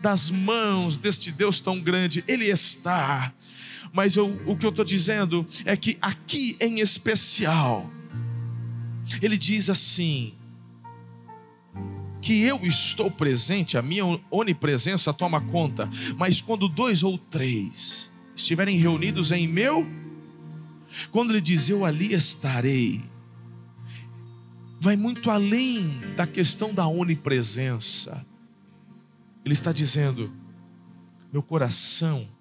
das 0.02 0.28
mãos 0.28 0.98
deste 0.98 1.32
Deus 1.32 1.60
tão 1.60 1.80
grande. 1.80 2.22
Ele 2.28 2.44
está. 2.44 3.32
Mas 3.94 4.16
eu, 4.16 4.26
o 4.44 4.56
que 4.56 4.66
eu 4.66 4.70
estou 4.70 4.84
dizendo 4.84 5.46
é 5.64 5.76
que 5.76 5.96
aqui 6.02 6.56
em 6.60 6.80
especial, 6.80 7.88
ele 9.22 9.38
diz 9.38 9.70
assim: 9.70 10.34
que 12.20 12.42
eu 12.42 12.58
estou 12.64 13.08
presente, 13.08 13.78
a 13.78 13.82
minha 13.82 14.04
onipresença 14.32 15.14
toma 15.14 15.40
conta, 15.40 15.88
mas 16.16 16.40
quando 16.40 16.68
dois 16.68 17.04
ou 17.04 17.16
três 17.16 18.10
estiverem 18.34 18.76
reunidos 18.76 19.30
em 19.30 19.46
meu, 19.46 19.86
quando 21.12 21.30
ele 21.30 21.40
diz 21.40 21.68
eu 21.68 21.84
ali 21.84 22.12
estarei, 22.12 23.00
vai 24.80 24.96
muito 24.96 25.30
além 25.30 25.88
da 26.16 26.26
questão 26.26 26.74
da 26.74 26.88
onipresença. 26.88 28.26
Ele 29.44 29.54
está 29.54 29.70
dizendo: 29.70 30.32
meu 31.32 31.44
coração 31.44 32.33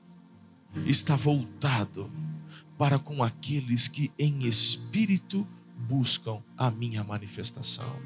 está 0.85 1.15
voltado 1.15 2.11
para 2.77 2.97
com 2.99 3.23
aqueles 3.23 3.87
que 3.87 4.11
em 4.17 4.45
espírito 4.47 5.47
buscam 5.87 6.41
a 6.57 6.71
minha 6.71 7.03
manifestação. 7.03 7.99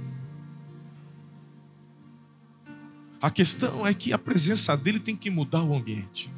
A 3.22 3.32
questão 3.32 3.86
é 3.86 3.94
que 3.94 4.14
a 4.14 4.18
presença 4.18 4.78
dele 4.78 5.00
tem 5.00 5.16
que 5.16 5.30
mudar 5.30 5.64
o 5.64 5.76
ambiente. 5.76 6.30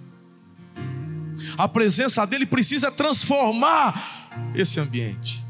A 1.58 1.68
presença 1.68 2.26
dele 2.26 2.46
precisa 2.46 2.92
transformar 2.92 4.52
esse 4.56 4.80
ambiente. 4.80 5.44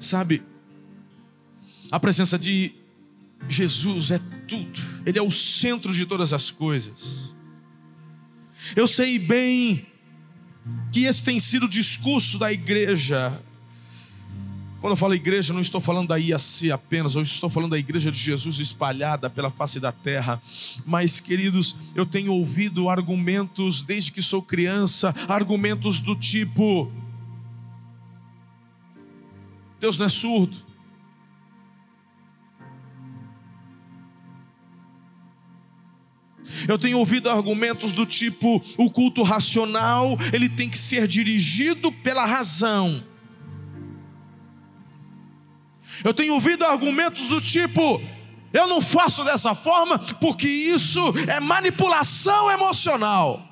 Sabe, 0.00 0.42
a 1.90 1.98
presença 1.98 2.38
de 2.38 2.72
Jesus 3.48 4.10
é 4.10 4.18
tudo, 4.46 4.80
Ele 5.04 5.18
é 5.18 5.22
o 5.22 5.30
centro 5.30 5.92
de 5.92 6.06
todas 6.06 6.32
as 6.32 6.50
coisas. 6.50 7.33
Eu 8.76 8.86
sei 8.86 9.18
bem 9.18 9.86
que 10.92 11.04
esse 11.04 11.22
tem 11.22 11.38
sido 11.38 11.66
o 11.66 11.68
discurso 11.68 12.38
da 12.38 12.52
igreja. 12.52 13.32
Quando 14.80 14.92
eu 14.92 14.96
falo 14.98 15.14
igreja, 15.14 15.54
não 15.54 15.62
estou 15.62 15.80
falando 15.80 16.08
da 16.08 16.16
IAC 16.16 16.70
apenas, 16.70 17.14
eu 17.14 17.22
estou 17.22 17.48
falando 17.48 17.70
da 17.70 17.78
igreja 17.78 18.10
de 18.10 18.18
Jesus 18.18 18.58
espalhada 18.58 19.30
pela 19.30 19.50
face 19.50 19.80
da 19.80 19.90
terra. 19.90 20.40
Mas, 20.84 21.20
queridos, 21.20 21.74
eu 21.94 22.04
tenho 22.04 22.32
ouvido 22.32 22.90
argumentos 22.90 23.82
desde 23.82 24.12
que 24.12 24.20
sou 24.20 24.42
criança, 24.42 25.14
argumentos 25.26 26.00
do 26.00 26.14
tipo: 26.14 26.92
Deus 29.80 29.96
não 29.96 30.04
é 30.04 30.10
surdo. 30.10 30.73
Eu 36.66 36.78
tenho 36.78 36.98
ouvido 36.98 37.30
argumentos 37.30 37.92
do 37.92 38.06
tipo: 38.06 38.62
o 38.78 38.90
culto 38.90 39.22
racional, 39.22 40.16
ele 40.32 40.48
tem 40.48 40.68
que 40.68 40.78
ser 40.78 41.06
dirigido 41.06 41.90
pela 41.92 42.24
razão. 42.24 43.02
Eu 46.02 46.12
tenho 46.12 46.34
ouvido 46.34 46.64
argumentos 46.64 47.28
do 47.28 47.40
tipo: 47.40 48.00
eu 48.52 48.66
não 48.68 48.80
faço 48.80 49.24
dessa 49.24 49.54
forma 49.54 49.98
porque 50.20 50.48
isso 50.48 51.00
é 51.28 51.40
manipulação 51.40 52.50
emocional. 52.50 53.42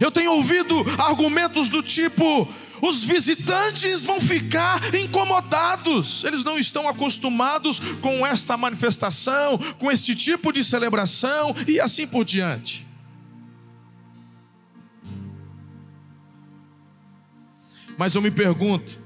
Eu 0.00 0.10
tenho 0.10 0.32
ouvido 0.32 0.74
argumentos 0.98 1.68
do 1.68 1.82
tipo: 1.82 2.48
os 2.82 3.04
visitantes 3.04 4.04
vão 4.04 4.20
ficar 4.20 4.94
incomodados, 4.94 6.24
eles 6.24 6.44
não 6.44 6.58
estão 6.58 6.88
acostumados 6.88 7.80
com 8.00 8.26
esta 8.26 8.56
manifestação, 8.56 9.58
com 9.78 9.90
este 9.90 10.14
tipo 10.14 10.52
de 10.52 10.62
celebração 10.62 11.54
e 11.66 11.80
assim 11.80 12.06
por 12.06 12.24
diante. 12.24 12.86
Mas 17.98 18.14
eu 18.14 18.20
me 18.20 18.30
pergunto, 18.30 18.98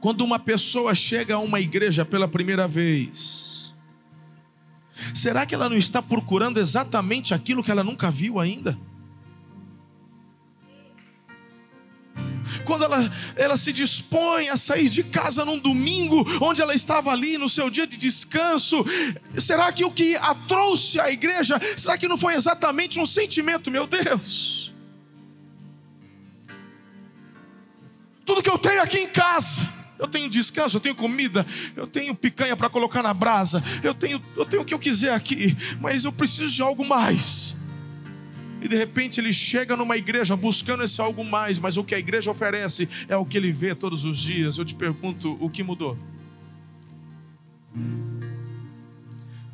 quando 0.00 0.22
uma 0.22 0.38
pessoa 0.38 0.94
chega 0.94 1.36
a 1.36 1.38
uma 1.38 1.60
igreja 1.60 2.04
pela 2.04 2.26
primeira 2.26 2.66
vez, 2.66 3.74
será 5.14 5.46
que 5.46 5.54
ela 5.54 5.68
não 5.68 5.76
está 5.76 6.02
procurando 6.02 6.58
exatamente 6.58 7.32
aquilo 7.32 7.62
que 7.62 7.70
ela 7.70 7.84
nunca 7.84 8.10
viu 8.10 8.40
ainda? 8.40 8.76
Quando 12.64 12.84
ela, 12.84 13.10
ela 13.36 13.56
se 13.56 13.72
dispõe 13.72 14.48
a 14.48 14.56
sair 14.56 14.88
de 14.88 15.02
casa 15.02 15.44
num 15.44 15.58
domingo, 15.58 16.24
onde 16.40 16.62
ela 16.62 16.74
estava 16.74 17.10
ali 17.10 17.38
no 17.38 17.48
seu 17.48 17.70
dia 17.70 17.86
de 17.86 17.96
descanso, 17.96 18.84
será 19.38 19.72
que 19.72 19.84
o 19.84 19.90
que 19.90 20.16
a 20.16 20.34
trouxe 20.34 21.00
à 21.00 21.10
igreja, 21.10 21.60
será 21.76 21.96
que 21.98 22.08
não 22.08 22.18
foi 22.18 22.34
exatamente 22.34 23.00
um 23.00 23.06
sentimento, 23.06 23.70
meu 23.70 23.86
Deus? 23.86 24.72
Tudo 28.24 28.42
que 28.42 28.50
eu 28.50 28.58
tenho 28.58 28.82
aqui 28.82 28.98
em 28.98 29.08
casa, 29.08 29.60
eu 29.98 30.06
tenho 30.06 30.28
descanso, 30.30 30.76
eu 30.76 30.80
tenho 30.80 30.94
comida, 30.94 31.46
eu 31.76 31.86
tenho 31.86 32.14
picanha 32.14 32.56
para 32.56 32.70
colocar 32.70 33.02
na 33.02 33.12
brasa, 33.12 33.62
eu 33.82 33.94
tenho, 33.94 34.22
eu 34.36 34.46
tenho 34.46 34.62
o 34.62 34.64
que 34.64 34.72
eu 34.72 34.78
quiser 34.78 35.12
aqui, 35.12 35.54
mas 35.80 36.04
eu 36.04 36.12
preciso 36.12 36.50
de 36.50 36.62
algo 36.62 36.84
mais 36.86 37.63
e 38.64 38.68
de 38.68 38.76
repente 38.76 39.20
ele 39.20 39.30
chega 39.30 39.76
numa 39.76 39.94
igreja 39.94 40.34
buscando 40.34 40.82
esse 40.82 40.98
algo 40.98 41.22
mais, 41.22 41.58
mas 41.58 41.76
o 41.76 41.84
que 41.84 41.94
a 41.94 41.98
igreja 41.98 42.30
oferece 42.30 42.88
é 43.10 43.14
o 43.14 43.26
que 43.26 43.36
ele 43.36 43.52
vê 43.52 43.74
todos 43.74 44.06
os 44.06 44.18
dias. 44.18 44.56
Eu 44.56 44.64
te 44.64 44.74
pergunto, 44.74 45.36
o 45.38 45.50
que 45.50 45.62
mudou? 45.62 45.98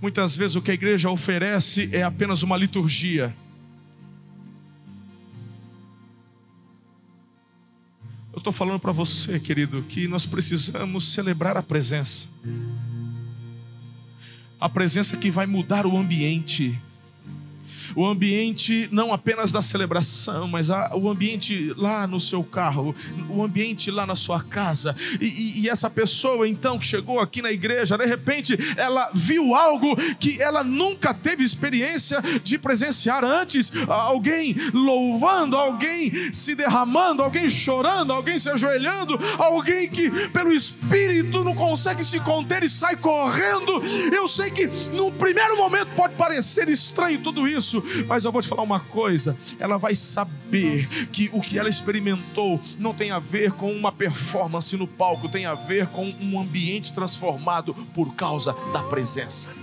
Muitas 0.01 0.37
vezes 0.37 0.55
o 0.55 0.63
que 0.63 0.71
a 0.71 0.75
igreja 0.75 1.11
oferece 1.11 1.91
é 1.93 2.05
apenas 2.05 2.45
uma 2.45 2.57
liturgia. 2.57 3.35
Eu 8.33 8.39
estou 8.39 8.53
falando 8.53 8.79
para 8.79 8.93
você, 8.93 9.41
querido, 9.41 9.83
que 9.83 10.07
nós 10.07 10.25
precisamos 10.25 11.13
celebrar 11.13 11.57
a 11.57 11.63
presença. 11.65 12.29
A 14.61 14.69
presença 14.69 15.17
que 15.17 15.33
vai 15.33 15.47
mudar 15.47 15.85
o 15.85 15.99
ambiente 15.99 16.81
o 17.95 18.07
ambiente 18.07 18.89
não 18.93 19.13
apenas 19.13 19.53
da 19.53 19.63
celebração, 19.63 20.49
mas 20.49 20.71
a, 20.71 20.95
o 20.97 21.09
ambiente 21.09 21.73
lá 21.77 22.07
no 22.07 22.21
seu 22.21 22.43
carro, 22.43 22.95
o 23.29 23.43
ambiente 23.43 23.91
lá 23.91 24.07
na 24.07 24.17
sua 24.17 24.43
casa. 24.43 24.95
E, 25.21 25.27
e, 25.27 25.61
e 25.63 25.69
essa 25.69 25.91
pessoa 25.91 26.49
então 26.49 26.79
que 26.79 26.87
chegou 26.87 27.21
aqui 27.21 27.43
na 27.43 27.51
igreja, 27.51 27.97
de 27.97 28.07
repente 28.07 28.59
ela 28.77 29.11
viu 29.15 29.55
algo 29.55 29.97
que 30.19 30.41
ela 30.41 30.63
nunca 30.63 31.13
teve 31.15 31.45
experiência 31.45 32.21
de 32.43 32.59
presenciar 32.59 33.25
antes: 33.25 33.73
alguém 33.89 34.55
louvando, 34.73 35.57
alguém 35.57 36.33
se 36.33 36.55
derramando, 36.55 37.23
alguém 37.23 37.49
chorando, 37.49 38.13
alguém 38.13 38.39
se 38.39 38.49
ajoelhando, 38.51 39.19
alguém 39.39 39.89
que 39.89 40.11
pelo 40.29 40.53
Espírito 40.53 41.45
não 41.45 41.55
consegue 41.55 42.05
se 42.05 42.21
conter 42.21 42.63
e 42.63 42.69
sai 42.69 42.97
correndo. 42.97 43.83
Eu 44.13 44.29
sei 44.29 44.51
que 44.51 44.67
no 44.93 45.13
primeiro 45.13 45.57
momento 45.57 45.89
pode 45.97 46.15
parecer 46.15 46.69
estranho 46.69 47.21
tudo 47.21 47.47
isso, 47.47 47.80
mas 48.07 48.25
eu 48.25 48.33
vou 48.33 48.43
te 48.43 48.49
falar 48.49 48.63
uma 48.63 48.81
coisa: 48.81 49.37
ela 49.59 49.79
vai 49.79 49.95
saber 49.95 50.87
que 51.09 51.31
o 51.33 51.41
que 51.41 51.59
ela 51.59 51.69
experimentou 51.69 52.61
não 52.79 52.95
tem 52.95 53.11
a 53.11 53.19
ver 53.19 53.53
com 53.53 53.73
uma 53.73 53.93
performance 53.93 54.77
no 54.77 54.87
palco, 54.87 55.29
tem 55.29 55.47
a 55.47 55.55
ver 55.55 55.87
com 55.89 56.15
um 56.21 56.41
ambiente 56.41 56.93
transformado 56.93 57.75
por 57.95 58.15
causa 58.15 58.55
da 58.73 58.83
presença. 58.85 59.59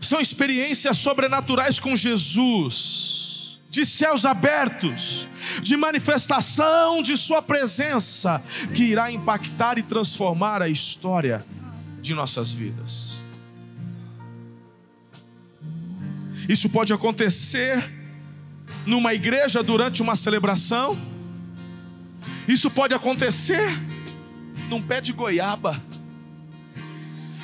São 0.00 0.20
experiências 0.20 0.98
sobrenaturais 0.98 1.80
com 1.80 1.96
Jesus 1.96 3.21
de 3.72 3.86
céus 3.86 4.26
abertos, 4.26 5.26
de 5.62 5.78
manifestação 5.78 7.02
de 7.02 7.16
Sua 7.16 7.40
presença, 7.40 8.38
que 8.74 8.82
irá 8.82 9.10
impactar 9.10 9.78
e 9.78 9.82
transformar 9.82 10.60
a 10.60 10.68
história 10.68 11.42
de 12.02 12.12
nossas 12.12 12.52
vidas. 12.52 13.22
Isso 16.46 16.68
pode 16.68 16.92
acontecer 16.92 17.82
numa 18.84 19.14
igreja 19.14 19.62
durante 19.62 20.02
uma 20.02 20.16
celebração, 20.16 20.94
isso 22.46 22.70
pode 22.70 22.92
acontecer 22.92 23.66
num 24.68 24.82
pé 24.82 25.00
de 25.00 25.14
goiaba 25.14 25.80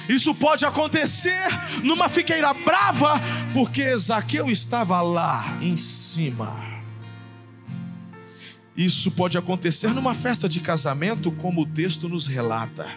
isso 0.08 0.34
pode 0.34 0.64
acontecer 0.64 1.38
numa 1.84 2.08
fiqueira 2.08 2.54
brava, 2.54 3.20
porque 3.52 3.94
Zaqueu 3.96 4.48
estava 4.48 5.02
lá 5.02 5.44
em 5.60 5.76
cima. 5.76 6.56
Isso 8.74 9.10
pode 9.10 9.36
acontecer 9.36 9.88
numa 9.88 10.14
festa 10.14 10.48
de 10.48 10.60
casamento, 10.60 11.30
como 11.32 11.62
o 11.62 11.66
texto 11.66 12.08
nos 12.08 12.26
relata. 12.26 12.88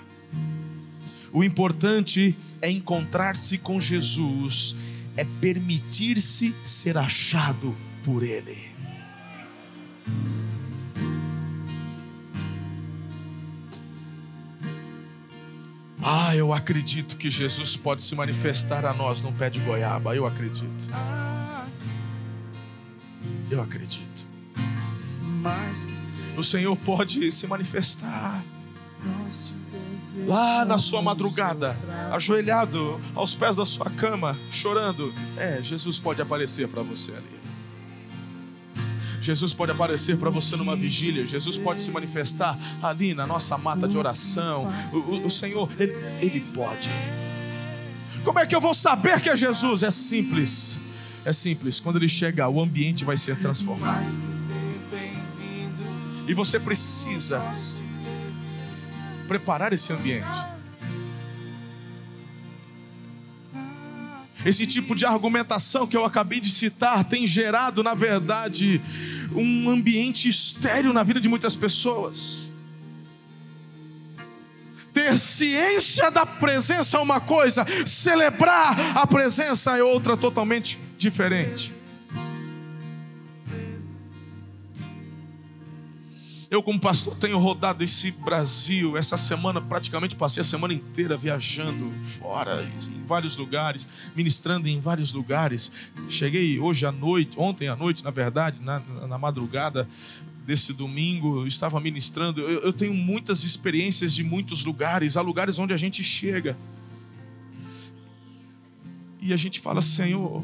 O 1.33 1.43
importante 1.43 2.35
é 2.61 2.69
encontrar-se 2.69 3.57
com 3.57 3.81
Jesus, 3.81 4.75
é 5.17 5.25
permitir-se 5.25 6.53
ser 6.63 6.97
achado 6.97 7.75
por 8.03 8.23
Ele. 8.23 8.70
Ah, 16.03 16.35
eu 16.35 16.51
acredito 16.53 17.15
que 17.15 17.29
Jesus 17.29 17.77
pode 17.77 18.01
se 18.01 18.15
manifestar 18.15 18.85
a 18.85 18.93
nós 18.93 19.21
no 19.21 19.31
pé 19.31 19.49
de 19.49 19.59
goiaba. 19.59 20.15
Eu 20.15 20.25
acredito. 20.25 20.91
Eu 23.49 23.61
acredito. 23.61 24.27
O 26.37 26.43
Senhor 26.43 26.75
pode 26.77 27.31
se 27.31 27.47
manifestar 27.47 28.43
lá 30.25 30.65
na 30.65 30.77
sua 30.77 31.01
madrugada, 31.01 31.77
ajoelhado 32.11 32.99
aos 33.15 33.35
pés 33.35 33.57
da 33.57 33.65
sua 33.65 33.89
cama, 33.91 34.37
chorando. 34.49 35.13
É, 35.37 35.61
Jesus 35.61 35.99
pode 35.99 36.21
aparecer 36.21 36.67
para 36.67 36.81
você 36.81 37.11
ali. 37.11 37.40
Jesus 39.21 39.53
pode 39.53 39.71
aparecer 39.71 40.17
para 40.17 40.31
você 40.31 40.55
numa 40.55 40.75
vigília, 40.75 41.23
Jesus 41.23 41.55
pode 41.55 41.79
se 41.79 41.91
manifestar 41.91 42.57
ali 42.81 43.13
na 43.13 43.27
nossa 43.27 43.55
mata 43.55 43.87
de 43.87 43.95
oração. 43.95 44.73
O, 44.91 45.27
o, 45.27 45.29
Senhor, 45.29 45.69
ele, 45.79 45.93
ele 46.19 46.41
pode. 46.41 46.89
Como 48.23 48.39
é 48.39 48.47
que 48.47 48.55
eu 48.55 48.59
vou 48.59 48.73
saber 48.73 49.21
que 49.21 49.29
é 49.29 49.35
Jesus? 49.35 49.83
É 49.83 49.91
simples. 49.91 50.79
É 51.23 51.31
simples. 51.31 51.79
Quando 51.79 51.97
ele 51.97 52.09
chegar, 52.09 52.49
o 52.49 52.59
ambiente 52.59 53.05
vai 53.05 53.15
ser 53.15 53.37
transformado. 53.37 54.09
E 56.27 56.33
você 56.33 56.59
precisa 56.59 57.41
preparar 59.27 59.71
esse 59.71 59.93
ambiente. 59.93 60.51
Esse 64.43 64.65
tipo 64.65 64.95
de 64.95 65.05
argumentação 65.05 65.85
que 65.85 65.95
eu 65.95 66.03
acabei 66.03 66.39
de 66.39 66.49
citar 66.49 67.03
tem 67.03 67.27
gerado, 67.27 67.83
na 67.83 67.93
verdade, 67.93 68.81
um 69.35 69.69
ambiente 69.69 70.27
estéreo 70.27 70.93
na 70.93 71.03
vida 71.03 71.19
de 71.19 71.29
muitas 71.29 71.55
pessoas. 71.55 72.51
Ter 74.93 75.17
ciência 75.17 76.11
da 76.11 76.25
presença 76.25 76.97
é 76.97 76.99
uma 76.99 77.21
coisa, 77.21 77.65
celebrar 77.85 78.97
a 78.97 79.07
presença 79.07 79.77
é 79.77 79.83
outra 79.83 80.17
totalmente 80.17 80.77
diferente. 80.97 81.80
Eu, 86.51 86.61
como 86.61 86.77
pastor, 86.77 87.15
tenho 87.15 87.39
rodado 87.39 87.81
esse 87.81 88.11
Brasil. 88.11 88.97
Essa 88.97 89.17
semana, 89.17 89.61
praticamente 89.61 90.17
passei 90.17 90.41
a 90.41 90.43
semana 90.43 90.73
inteira 90.73 91.15
viajando 91.15 91.89
fora, 92.03 92.69
em 92.91 93.05
vários 93.05 93.37
lugares, 93.37 93.87
ministrando 94.13 94.67
em 94.67 94.77
vários 94.81 95.13
lugares. 95.13 95.71
Cheguei 96.09 96.59
hoje 96.59 96.85
à 96.85 96.91
noite, 96.91 97.39
ontem 97.39 97.69
à 97.69 97.75
noite, 97.77 98.03
na 98.03 98.11
verdade, 98.11 98.57
na, 98.59 98.81
na 99.07 99.17
madrugada 99.17 99.87
desse 100.45 100.73
domingo, 100.73 101.47
estava 101.47 101.79
ministrando. 101.79 102.41
Eu, 102.41 102.63
eu 102.63 102.73
tenho 102.73 102.93
muitas 102.93 103.45
experiências 103.45 104.13
de 104.13 104.21
muitos 104.21 104.65
lugares, 104.65 105.15
há 105.15 105.21
lugares 105.21 105.57
onde 105.57 105.73
a 105.73 105.77
gente 105.77 106.03
chega 106.03 106.57
e 109.21 109.31
a 109.31 109.37
gente 109.37 109.61
fala: 109.61 109.81
Senhor, 109.81 110.43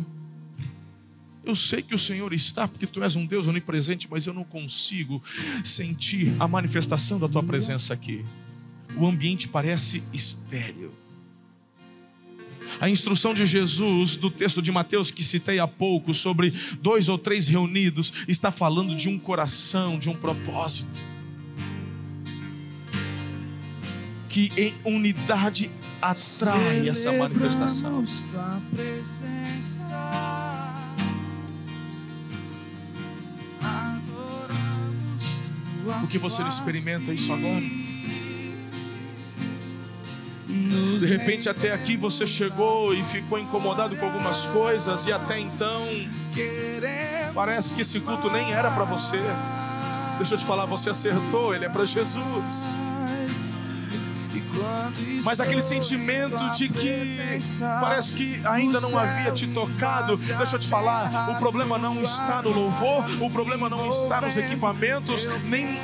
eu 1.48 1.56
sei 1.56 1.82
que 1.82 1.96
o 1.96 2.00
Senhor 2.00 2.34
está, 2.34 2.68
porque 2.68 2.86
tu 2.86 3.02
és 3.02 3.16
um 3.16 3.26
Deus 3.26 3.48
onipresente, 3.48 4.08
mas 4.10 4.28
eu 4.28 4.34
não 4.34 4.44
consigo 4.44 5.24
sentir 5.64 6.34
a 6.40 6.48
manifestação 6.48 7.18
da 7.18 7.28
tua 7.30 7.42
presença 7.42 7.94
aqui. 7.94 8.26
O 8.98 9.08
ambiente 9.08 9.48
parece 9.48 10.04
estéril. 10.14 10.92
A 12.82 12.90
instrução 12.90 13.34
de 13.34 13.46
Jesus, 13.46 14.18
do 14.18 14.30
texto 14.30 14.62
de 14.62 14.74
Mateus 14.74 15.10
que 15.10 15.24
citei 15.24 15.58
há 15.58 15.68
pouco, 15.68 16.14
sobre 16.14 16.54
dois 16.82 17.08
ou 17.08 17.18
três 17.18 17.48
reunidos, 17.48 18.12
está 18.28 18.52
falando 18.52 18.94
de 18.94 19.08
um 19.08 19.18
coração, 19.18 19.98
de 19.98 20.10
um 20.10 20.16
propósito. 20.16 21.00
Que 24.28 24.52
em 24.58 24.74
unidade 24.84 25.72
atrai 26.02 26.90
essa 26.90 27.12
manifestação. 27.14 28.04
Por 36.00 36.10
que 36.10 36.18
você 36.18 36.42
não 36.42 36.50
experimenta 36.50 37.14
isso 37.14 37.32
agora? 37.32 37.64
De 41.00 41.06
repente, 41.06 41.48
até 41.48 41.72
aqui 41.72 41.96
você 41.96 42.26
chegou 42.26 42.94
e 42.94 43.04
ficou 43.04 43.38
incomodado 43.40 43.96
com 43.96 44.06
algumas 44.06 44.46
coisas, 44.48 45.06
e 45.06 45.14
até 45.14 45.40
então, 45.40 45.86
parece 47.34 47.74
que 47.74 47.82
esse 47.82 48.00
culto 48.00 48.30
nem 48.32 48.52
era 48.52 48.72
para 48.72 48.84
você. 48.84 49.20
Deixa 50.18 50.34
eu 50.34 50.40
te 50.40 50.46
falar, 50.46 50.66
você 50.66 50.90
acertou, 50.90 51.54
ele 51.54 51.66
é 51.66 51.70
para 51.70 51.86
Jesus. 51.86 52.74
Mas 55.24 55.40
aquele 55.40 55.62
sentimento 55.62 56.38
de 56.52 56.70
que 56.70 57.40
parece 57.82 58.14
que 58.14 58.42
ainda 58.46 58.80
não 58.80 58.98
havia 58.98 59.32
te 59.32 59.48
tocado, 59.48 60.18
deixa 60.18 60.56
eu 60.56 60.60
te 60.60 60.68
falar, 60.68 61.30
o 61.32 61.36
problema 61.36 61.78
não 61.78 62.02
está 62.02 62.42
no 62.42 62.52
louvor, 62.52 63.04
o 63.22 63.30
problema 63.30 63.70
não 63.70 63.90
está 63.90 64.22
nos 64.22 64.38
equipamentos, 64.38 65.28
nem 65.46 65.80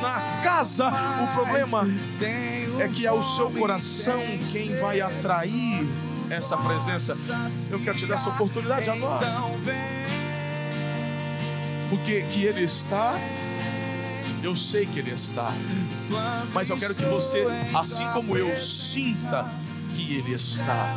na 0.00 0.20
casa, 0.42 0.92
o 1.22 1.34
problema 1.34 1.86
é 2.20 2.88
que 2.88 3.06
é 3.06 3.12
o 3.12 3.22
seu 3.22 3.50
coração 3.50 4.20
quem 4.50 4.74
vai 4.80 5.00
atrair 5.00 5.86
essa 6.28 6.56
presença. 6.56 7.14
Eu 7.70 7.80
quero 7.80 7.96
te 7.96 8.06
dar 8.06 8.14
essa 8.14 8.30
oportunidade 8.30 8.88
agora. 8.88 9.26
Porque 11.90 12.22
que 12.22 12.46
Ele 12.46 12.64
está, 12.64 13.14
eu 14.42 14.56
sei 14.56 14.86
que 14.86 14.98
Ele 14.98 15.12
está. 15.12 15.52
Mas 16.52 16.68
eu 16.70 16.76
quero 16.76 16.94
que 16.94 17.04
você, 17.04 17.46
assim 17.74 18.06
como 18.12 18.36
eu, 18.36 18.54
sinta 18.56 19.46
que 19.94 20.16
Ele 20.16 20.34
está. 20.34 20.96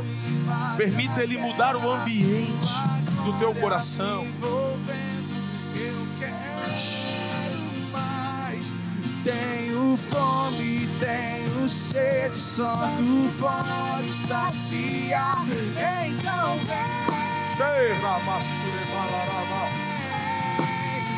Permita 0.77 1.23
Ele 1.23 1.37
mudar 1.37 1.75
o 1.75 1.91
ambiente 1.91 2.73
do 3.23 3.33
teu 3.39 3.53
coração. 3.55 4.25
Tenho 9.23 9.97
fome, 9.97 10.87
tenho 10.99 11.69
sede, 11.69 12.35
só 12.35 12.75
tu 12.97 13.31
pode 13.39 14.11
saciar. 14.11 15.43
Então 16.07 16.57
vem. 16.59 17.05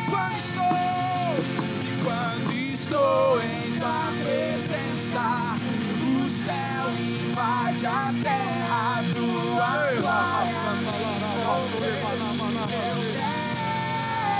Quando 0.08 0.36
estou, 0.38 1.77
quando 2.08 2.52
estou 2.72 3.38
em 3.42 3.78
tua 3.78 4.12
presença, 4.24 5.56
o 6.02 6.30
céu 6.30 6.90
invade 6.98 7.86
a 7.86 8.14
terra, 8.22 9.04
tua 9.14 9.92
glória. 10.00 10.58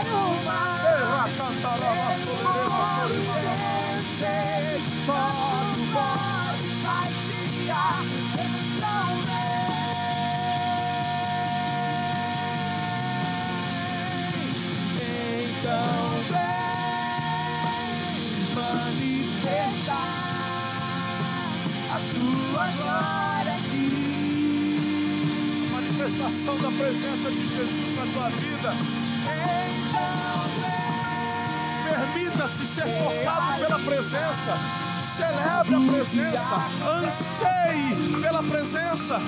Eu 0.01 0.25
quero 0.35 0.45
mais. 0.45 0.79
Sede, 4.03 4.87
só 4.89 5.13
tu 5.75 5.81
pode 5.93 6.69
saciar. 6.83 8.28
Da 26.29 26.71
presença 26.73 27.31
de 27.31 27.47
Jesus 27.49 27.97
na 27.97 28.13
tua 28.13 28.29
vida. 28.29 28.75
Permita-se 31.89 32.67
ser 32.67 32.85
tocado 32.99 33.61
pela 33.61 33.79
presença. 33.79 34.59
Celebre 35.03 35.75
a 35.75 35.81
presença. 35.91 36.57
Anseie 37.03 38.21
pela 38.21 38.43
presença. 38.43 39.19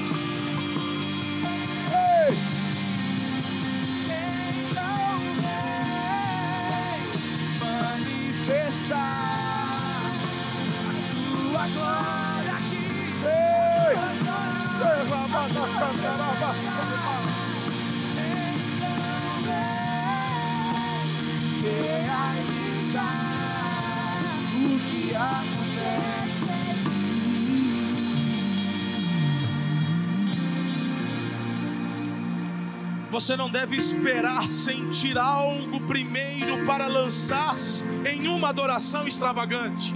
Você 33.30 33.36
não 33.36 33.48
deve 33.48 33.76
esperar 33.76 34.44
sentir 34.44 35.16
algo 35.16 35.80
primeiro 35.82 36.66
para 36.66 36.88
lançar-se 36.88 37.84
em 38.04 38.26
uma 38.26 38.48
adoração 38.48 39.06
extravagante. 39.06 39.92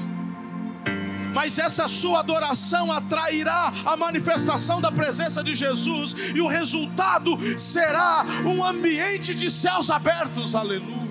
Mas 1.35 1.59
essa 1.59 1.89
sua 1.89 2.21
adoração 2.21 2.93
atrairá 2.93 3.73
a 3.85 3.97
manifestação 3.97 4.81
da 4.81 4.93
presença 4.93 5.43
de 5.43 5.53
Jesus, 5.53 6.15
e 6.33 6.41
o 6.41 6.47
resultado 6.47 7.37
será 7.59 8.25
um 8.47 8.65
ambiente 8.65 9.35
de 9.35 9.51
céus 9.51 9.91
abertos. 9.91 10.55
Aleluia. 10.55 11.03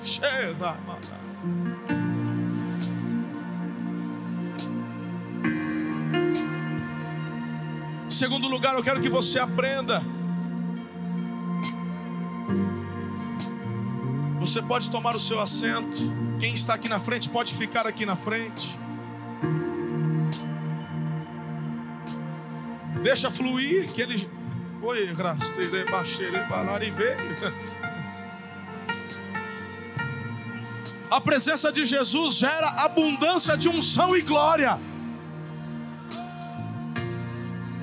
Cheira, 0.00 0.78
mano. 0.86 1.27
Segundo 8.18 8.48
lugar, 8.48 8.74
eu 8.74 8.82
quero 8.82 9.00
que 9.00 9.08
você 9.08 9.38
aprenda. 9.38 10.02
Você 14.40 14.60
pode 14.60 14.90
tomar 14.90 15.14
o 15.14 15.20
seu 15.20 15.38
assento. 15.38 15.98
Quem 16.40 16.52
está 16.52 16.74
aqui 16.74 16.88
na 16.88 16.98
frente 16.98 17.28
pode 17.28 17.54
ficar 17.54 17.86
aqui 17.86 18.04
na 18.04 18.16
frente. 18.16 18.76
Deixa 23.04 23.30
fluir 23.30 23.88
que 23.92 24.02
ele. 24.02 24.28
Oi, 24.82 25.12
rasteire, 25.12 25.88
baixeire, 25.88 26.44
balar 26.48 26.82
e 26.82 26.90
veio. 26.90 27.16
A 31.08 31.20
presença 31.20 31.70
de 31.70 31.84
Jesus 31.84 32.34
gera 32.34 32.68
abundância 32.82 33.56
de 33.56 33.68
unção 33.68 34.16
e 34.16 34.22
glória. 34.22 34.76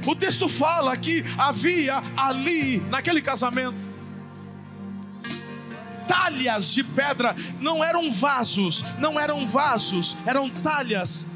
O 0.06 0.16
texto 0.16 0.48
fala 0.48 0.96
que 0.96 1.24
havia 1.38 2.02
ali, 2.16 2.78
naquele 2.90 3.22
casamento, 3.22 3.90
talhas 6.08 6.74
de 6.74 6.84
pedra, 6.84 7.36
não 7.60 7.84
eram 7.84 8.12
vasos, 8.12 8.84
não 9.00 9.20
eram 9.20 9.46
vasos, 9.48 10.18
eram 10.26 10.50
talhas, 10.50 11.28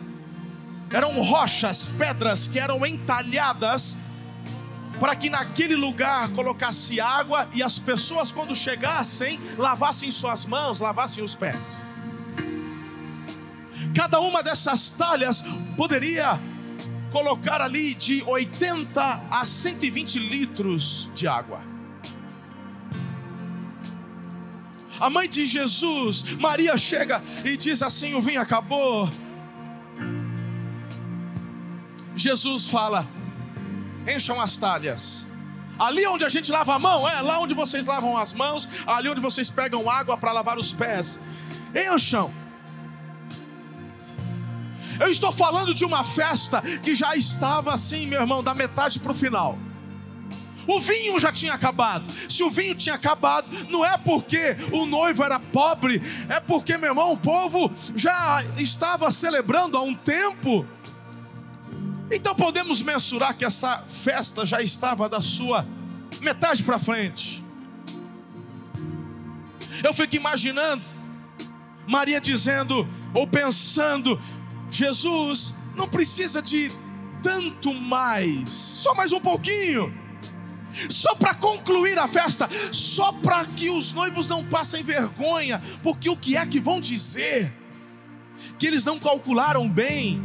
eram 0.91 1.21
rochas, 1.23 1.89
pedras 1.97 2.47
que 2.47 2.59
eram 2.59 2.85
entalhadas 2.85 4.09
para 4.99 5.15
que 5.15 5.29
naquele 5.29 5.75
lugar 5.75 6.29
colocasse 6.29 6.99
água 6.99 7.47
e 7.53 7.63
as 7.63 7.79
pessoas, 7.79 8.31
quando 8.31 8.55
chegassem, 8.55 9.39
lavassem 9.57 10.11
suas 10.11 10.45
mãos, 10.45 10.79
lavassem 10.79 11.23
os 11.23 11.35
pés. 11.35 11.85
Cada 13.95 14.19
uma 14.19 14.43
dessas 14.43 14.91
talhas 14.91 15.43
poderia 15.77 16.39
colocar 17.11 17.61
ali 17.61 17.93
de 17.93 18.23
80 18.23 19.27
a 19.29 19.45
120 19.45 20.19
litros 20.19 21.09
de 21.15 21.27
água. 21.27 21.59
A 24.99 25.09
mãe 25.09 25.29
de 25.29 25.45
Jesus, 25.45 26.33
Maria, 26.39 26.77
chega 26.77 27.21
e 27.45 27.55
diz 27.55 27.81
assim: 27.81 28.15
O 28.15 28.21
vinho 28.21 28.41
acabou. 28.41 29.09
Jesus 32.15 32.69
fala: 32.69 33.07
Encham 34.05 34.39
as 34.41 34.57
talhas. 34.57 35.27
Ali 35.77 36.05
onde 36.07 36.25
a 36.25 36.29
gente 36.29 36.51
lava 36.51 36.75
a 36.75 36.79
mão, 36.79 37.07
é 37.07 37.21
lá 37.21 37.39
onde 37.39 37.53
vocês 37.53 37.85
lavam 37.85 38.17
as 38.17 38.33
mãos, 38.33 38.67
ali 38.85 39.07
onde 39.07 39.21
vocês 39.21 39.49
pegam 39.49 39.89
água 39.89 40.17
para 40.17 40.33
lavar 40.33 40.57
os 40.57 40.73
pés. 40.73 41.19
Encham. 41.73 42.29
Eu 44.99 45.07
estou 45.07 45.31
falando 45.31 45.73
de 45.73 45.85
uma 45.85 46.03
festa 46.03 46.61
que 46.61 46.93
já 46.93 47.15
estava 47.15 47.73
assim, 47.73 48.07
meu 48.07 48.21
irmão, 48.21 48.43
da 48.43 48.53
metade 48.53 48.99
para 48.99 49.11
o 49.11 49.15
final. 49.15 49.57
O 50.67 50.79
vinho 50.79 51.19
já 51.19 51.31
tinha 51.31 51.53
acabado. 51.53 52.05
Se 52.29 52.43
o 52.43 52.51
vinho 52.51 52.75
tinha 52.75 52.93
acabado, 52.93 53.47
não 53.69 53.83
é 53.83 53.97
porque 53.97 54.55
o 54.71 54.85
noivo 54.85 55.23
era 55.23 55.39
pobre, 55.39 56.01
é 56.29 56.39
porque, 56.39 56.77
meu 56.77 56.89
irmão, 56.89 57.13
o 57.13 57.17
povo 57.17 57.71
já 57.95 58.43
estava 58.55 59.09
celebrando 59.09 59.77
há 59.77 59.81
um 59.81 59.95
tempo. 59.95 60.65
Então 62.11 62.35
podemos 62.35 62.81
mensurar 62.81 63.35
que 63.35 63.45
essa 63.45 63.77
festa 63.77 64.45
já 64.45 64.61
estava 64.61 65.09
da 65.09 65.21
sua 65.21 65.65
metade 66.21 66.61
para 66.61 66.77
frente. 66.77 67.43
Eu 69.83 69.93
fico 69.93 70.15
imaginando 70.15 70.83
Maria 71.87 72.21
dizendo 72.21 72.87
ou 73.13 73.25
pensando: 73.27 74.19
Jesus 74.69 75.73
não 75.75 75.87
precisa 75.87 76.41
de 76.41 76.71
tanto 77.23 77.73
mais, 77.73 78.49
só 78.49 78.93
mais 78.93 79.11
um 79.11 79.19
pouquinho. 79.19 79.93
Só 80.89 81.15
para 81.15 81.33
concluir 81.33 81.97
a 81.97 82.07
festa, 82.07 82.47
só 82.71 83.11
para 83.11 83.43
que 83.45 83.69
os 83.69 83.91
noivos 83.91 84.29
não 84.29 84.45
passem 84.45 84.83
vergonha, 84.83 85.61
porque 85.81 86.09
o 86.09 86.15
que 86.15 86.37
é 86.37 86.45
que 86.45 86.59
vão 86.59 86.79
dizer? 86.79 87.51
Que 88.57 88.67
eles 88.67 88.85
não 88.85 88.99
calcularam 88.99 89.67
bem. 89.67 90.21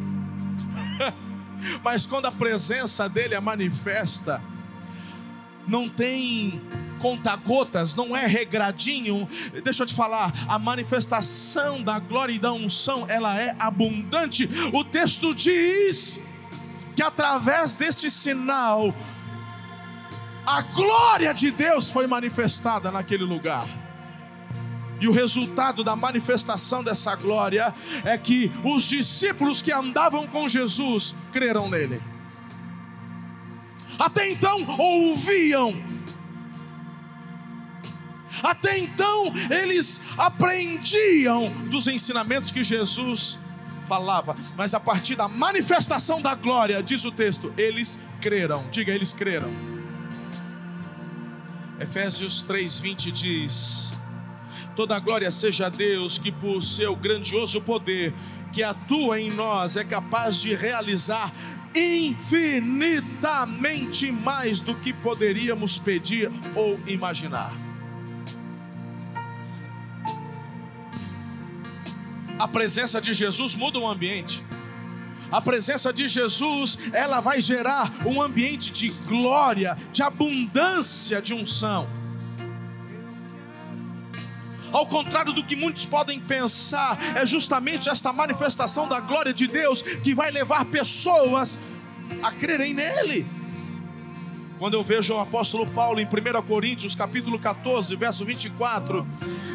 Mas 1.82 2.06
quando 2.06 2.26
a 2.26 2.32
presença 2.32 3.08
dele 3.08 3.34
é 3.34 3.40
manifesta, 3.40 4.40
não 5.66 5.88
tem 5.88 6.60
conta-gotas, 7.04 7.94
não 7.94 8.16
é 8.16 8.26
regradinho. 8.26 9.28
Deixa 9.62 9.82
eu 9.82 9.86
te 9.86 9.92
falar, 9.92 10.32
a 10.48 10.58
manifestação 10.58 11.82
da 11.82 11.98
glória 11.98 12.32
e 12.32 12.38
da 12.38 12.50
unção, 12.50 13.04
ela 13.10 13.38
é 13.38 13.54
abundante. 13.58 14.48
O 14.72 14.82
texto 14.82 15.34
diz 15.34 16.30
que 16.96 17.02
através 17.02 17.74
deste 17.74 18.10
sinal, 18.10 18.94
a 20.46 20.62
glória 20.62 21.34
de 21.34 21.50
Deus 21.50 21.90
foi 21.90 22.06
manifestada 22.06 22.90
naquele 22.90 23.24
lugar. 23.24 23.68
E 24.98 25.06
o 25.06 25.12
resultado 25.12 25.84
da 25.84 25.94
manifestação 25.94 26.82
dessa 26.82 27.14
glória 27.16 27.74
é 28.06 28.16
que 28.16 28.50
os 28.64 28.84
discípulos 28.84 29.60
que 29.60 29.72
andavam 29.72 30.26
com 30.26 30.48
Jesus 30.48 31.14
creram 31.34 31.68
nele. 31.68 32.00
Até 33.98 34.30
então 34.30 34.64
ouviam, 34.78 35.93
até 38.42 38.78
então 38.78 39.32
eles 39.50 40.00
aprendiam 40.18 41.48
dos 41.70 41.86
ensinamentos 41.86 42.50
que 42.50 42.62
Jesus 42.62 43.38
falava, 43.84 44.36
mas 44.56 44.74
a 44.74 44.80
partir 44.80 45.14
da 45.14 45.28
manifestação 45.28 46.20
da 46.20 46.34
glória, 46.34 46.82
diz 46.82 47.04
o 47.04 47.12
texto, 47.12 47.54
eles 47.56 48.08
creram. 48.20 48.66
Diga, 48.70 48.92
eles 48.92 49.12
creram. 49.12 49.52
Efésios 51.78 52.42
3:20 52.44 53.10
diz: 53.10 54.00
Toda 54.74 54.98
glória 54.98 55.30
seja 55.30 55.66
a 55.66 55.68
Deus 55.68 56.18
que 56.18 56.32
por 56.32 56.62
seu 56.62 56.96
grandioso 56.96 57.60
poder 57.60 58.14
que 58.52 58.62
atua 58.62 59.20
em 59.20 59.30
nós 59.32 59.76
é 59.76 59.84
capaz 59.84 60.40
de 60.40 60.54
realizar 60.54 61.30
infinitamente 61.74 64.12
mais 64.12 64.60
do 64.60 64.76
que 64.76 64.92
poderíamos 64.92 65.76
pedir 65.78 66.30
ou 66.54 66.78
imaginar. 66.86 67.52
A 72.38 72.48
presença 72.48 73.00
de 73.00 73.14
Jesus 73.14 73.54
muda 73.54 73.78
o 73.78 73.88
ambiente. 73.88 74.42
A 75.30 75.40
presença 75.40 75.92
de 75.92 76.06
Jesus, 76.06 76.92
ela 76.92 77.20
vai 77.20 77.40
gerar 77.40 77.90
um 78.04 78.20
ambiente 78.20 78.70
de 78.70 78.90
glória, 79.06 79.76
de 79.92 80.02
abundância 80.02 81.20
de 81.22 81.32
unção. 81.32 81.88
Ao 84.72 84.86
contrário 84.86 85.32
do 85.32 85.44
que 85.44 85.54
muitos 85.54 85.86
podem 85.86 86.20
pensar, 86.20 86.98
é 87.16 87.24
justamente 87.24 87.88
esta 87.88 88.12
manifestação 88.12 88.88
da 88.88 88.98
glória 89.00 89.32
de 89.32 89.46
Deus 89.46 89.82
que 89.82 90.14
vai 90.14 90.32
levar 90.32 90.64
pessoas 90.64 91.60
a 92.20 92.32
crerem 92.32 92.74
nele. 92.74 93.24
Quando 94.58 94.74
eu 94.74 94.82
vejo 94.82 95.14
o 95.14 95.18
apóstolo 95.18 95.66
Paulo 95.66 96.00
em 96.00 96.06
1 96.06 96.42
Coríntios, 96.46 96.94
capítulo 96.94 97.38
14, 97.38 97.96
verso 97.96 98.24
24, 98.24 99.06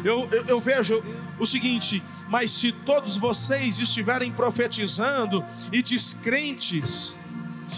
eu, 0.04 0.28
eu, 0.30 0.44
eu 0.46 0.60
vejo 0.60 1.02
o 1.38 1.46
seguinte: 1.46 2.02
Mas 2.28 2.50
se 2.50 2.70
todos 2.70 3.16
vocês 3.16 3.78
estiverem 3.78 4.30
profetizando 4.30 5.42
e 5.72 5.82
descrentes, 5.82 7.16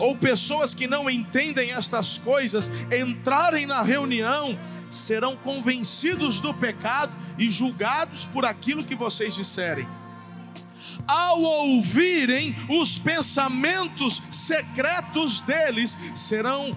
ou 0.00 0.16
pessoas 0.16 0.74
que 0.74 0.88
não 0.88 1.08
entendem 1.08 1.70
estas 1.70 2.18
coisas, 2.18 2.70
entrarem 2.90 3.66
na 3.66 3.82
reunião, 3.82 4.58
serão 4.90 5.37
convencidos 5.37 6.40
do 6.40 6.52
pecado 6.52 7.12
e 7.38 7.48
julgados 7.48 8.26
por 8.26 8.44
aquilo 8.44 8.85
que 8.85 8.96
vocês 8.96 9.37
disserem. 9.37 9.87
Ao 11.06 11.40
ouvirem 11.40 12.56
os 12.68 12.98
pensamentos 12.98 14.20
secretos 14.30 15.40
deles, 15.40 15.96
serão 16.14 16.76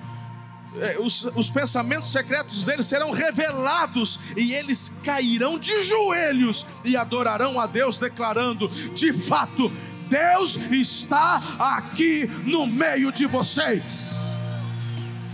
os, 1.00 1.24
os, 1.36 1.50
pensamentos 1.50 2.12
secretos 2.12 2.64
deles 2.64 2.86
serão 2.86 3.12
revelados 3.12 4.36
e 4.36 4.54
eles 4.54 5.02
cairão 5.04 5.58
de 5.58 5.82
joelhos 5.84 6.66
e 6.84 6.98
adorarão 6.98 7.60
a 7.60 7.66
Deus, 7.66 7.98
declarando: 7.98 8.68
de 8.68 9.14
fato, 9.14 9.72
Deus 10.10 10.58
está 10.72 11.42
aqui 11.58 12.28
no 12.46 12.68
meio 12.68 13.12
de 13.12 13.26
vocês. 13.26 14.36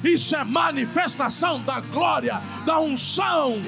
Isso 0.03 0.35
é 0.35 0.43
manifestação 0.43 1.61
da 1.61 1.79
glória, 1.79 2.41
da 2.65 2.79
unção. 2.79 3.61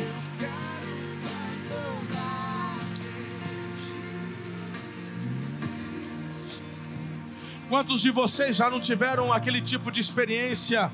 Quantos 7.70 8.02
de 8.02 8.12
vocês 8.12 8.56
já 8.56 8.70
não 8.70 8.80
tiveram 8.80 9.34
aquele 9.34 9.62
tipo 9.62 9.92
de 9.92 10.00
experiência 10.00 10.92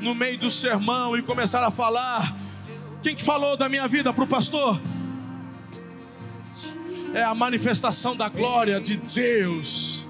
no 0.00 0.14
meio 0.14 0.38
do 0.38 0.50
sermão 0.50 1.16
e 1.16 1.22
começaram 1.22 1.68
a 1.68 1.70
falar? 1.70 2.34
Quem 3.02 3.14
que 3.14 3.22
falou 3.22 3.56
da 3.56 3.68
minha 3.68 3.86
vida 3.88 4.12
para 4.12 4.24
o 4.24 4.26
pastor? 4.26 4.80
É 7.14 7.22
a 7.22 7.34
manifestação 7.34 8.14
da 8.14 8.28
glória 8.28 8.80
de 8.80 8.96
Deus. 8.96 10.06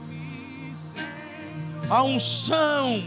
A 1.89 2.03
unção 2.03 3.03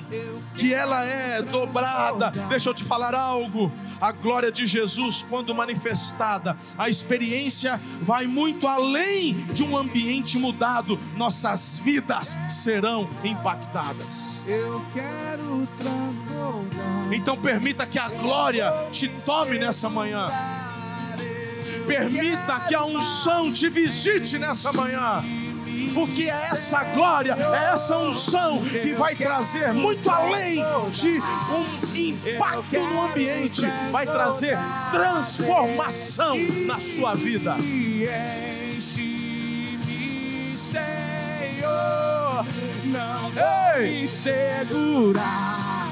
que 0.56 0.74
ela 0.74 1.04
é 1.06 1.42
dobrada. 1.42 2.32
Deixa 2.50 2.70
eu 2.70 2.74
te 2.74 2.84
falar 2.84 3.14
algo. 3.16 3.72
A 4.04 4.12
glória 4.12 4.52
de 4.52 4.66
Jesus, 4.66 5.26
quando 5.30 5.56
manifestada, 5.56 6.58
a 6.78 6.90
experiência 6.90 7.80
vai 8.02 8.28
muito 8.28 8.68
além 8.68 9.34
de 9.54 9.64
um 9.64 9.78
ambiente 9.78 10.38
mudado. 10.38 11.00
Nossas 11.16 11.80
vidas 11.80 12.38
serão 12.50 13.10
impactadas. 13.24 14.44
Eu 14.46 14.86
quero 14.94 15.66
transbordar. 15.78 17.14
Então 17.14 17.38
permita 17.38 17.86
que 17.86 17.98
a 17.98 18.10
glória 18.10 18.70
te 18.92 19.08
tome 19.08 19.58
nessa 19.58 19.90
manhã. 19.90 20.30
Permita 21.88 22.60
que 22.68 22.76
a 22.76 22.84
unção 22.84 23.54
te 23.54 23.70
visite 23.70 24.38
nessa 24.38 24.74
manhã 24.74 25.24
porque 25.94 26.24
é 26.24 26.50
essa 26.52 26.84
glória, 26.86 27.38
é 27.40 27.74
essa 27.74 27.98
unção 27.98 28.62
que 28.64 28.94
vai 28.94 29.16
trazer 29.16 29.74
muito 29.74 30.10
além 30.10 30.64
de 30.92 31.20
um 31.20 31.96
impacto 31.96 32.80
no 32.80 33.02
ambiente, 33.04 33.62
vai 33.92 34.06
trazer 34.06 34.58
transformação 34.92 36.38
na 36.66 36.80
sua 36.80 37.16
vida. 37.16 37.56
Senhor, 40.56 42.46
não 42.86 43.30
vou 43.32 43.82
me 43.82 44.08
segurar. 44.08 45.90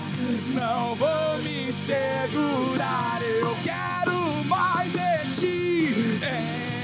não 0.54 0.96
vou 0.96 1.38
me 1.44 1.72
segurar. 1.72 3.20
Eu 3.22 3.56
quero 3.64 4.44
mais 4.46 4.92
de 4.92 5.40
ti, 5.40 6.20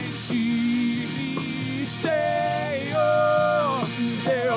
enche-me, 0.09 1.85
Senhor. 1.85 2.76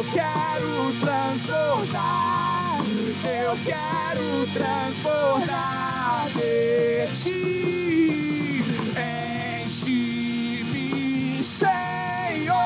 Eu 0.01 0.07
quero 0.13 0.95
transbordar, 0.99 2.79
eu 3.23 3.55
quero 3.67 4.47
transbordar 4.51 6.31
de 6.35 7.07
ti, 7.13 8.65
enche-me, 9.63 11.45
Senhor. 11.45 12.57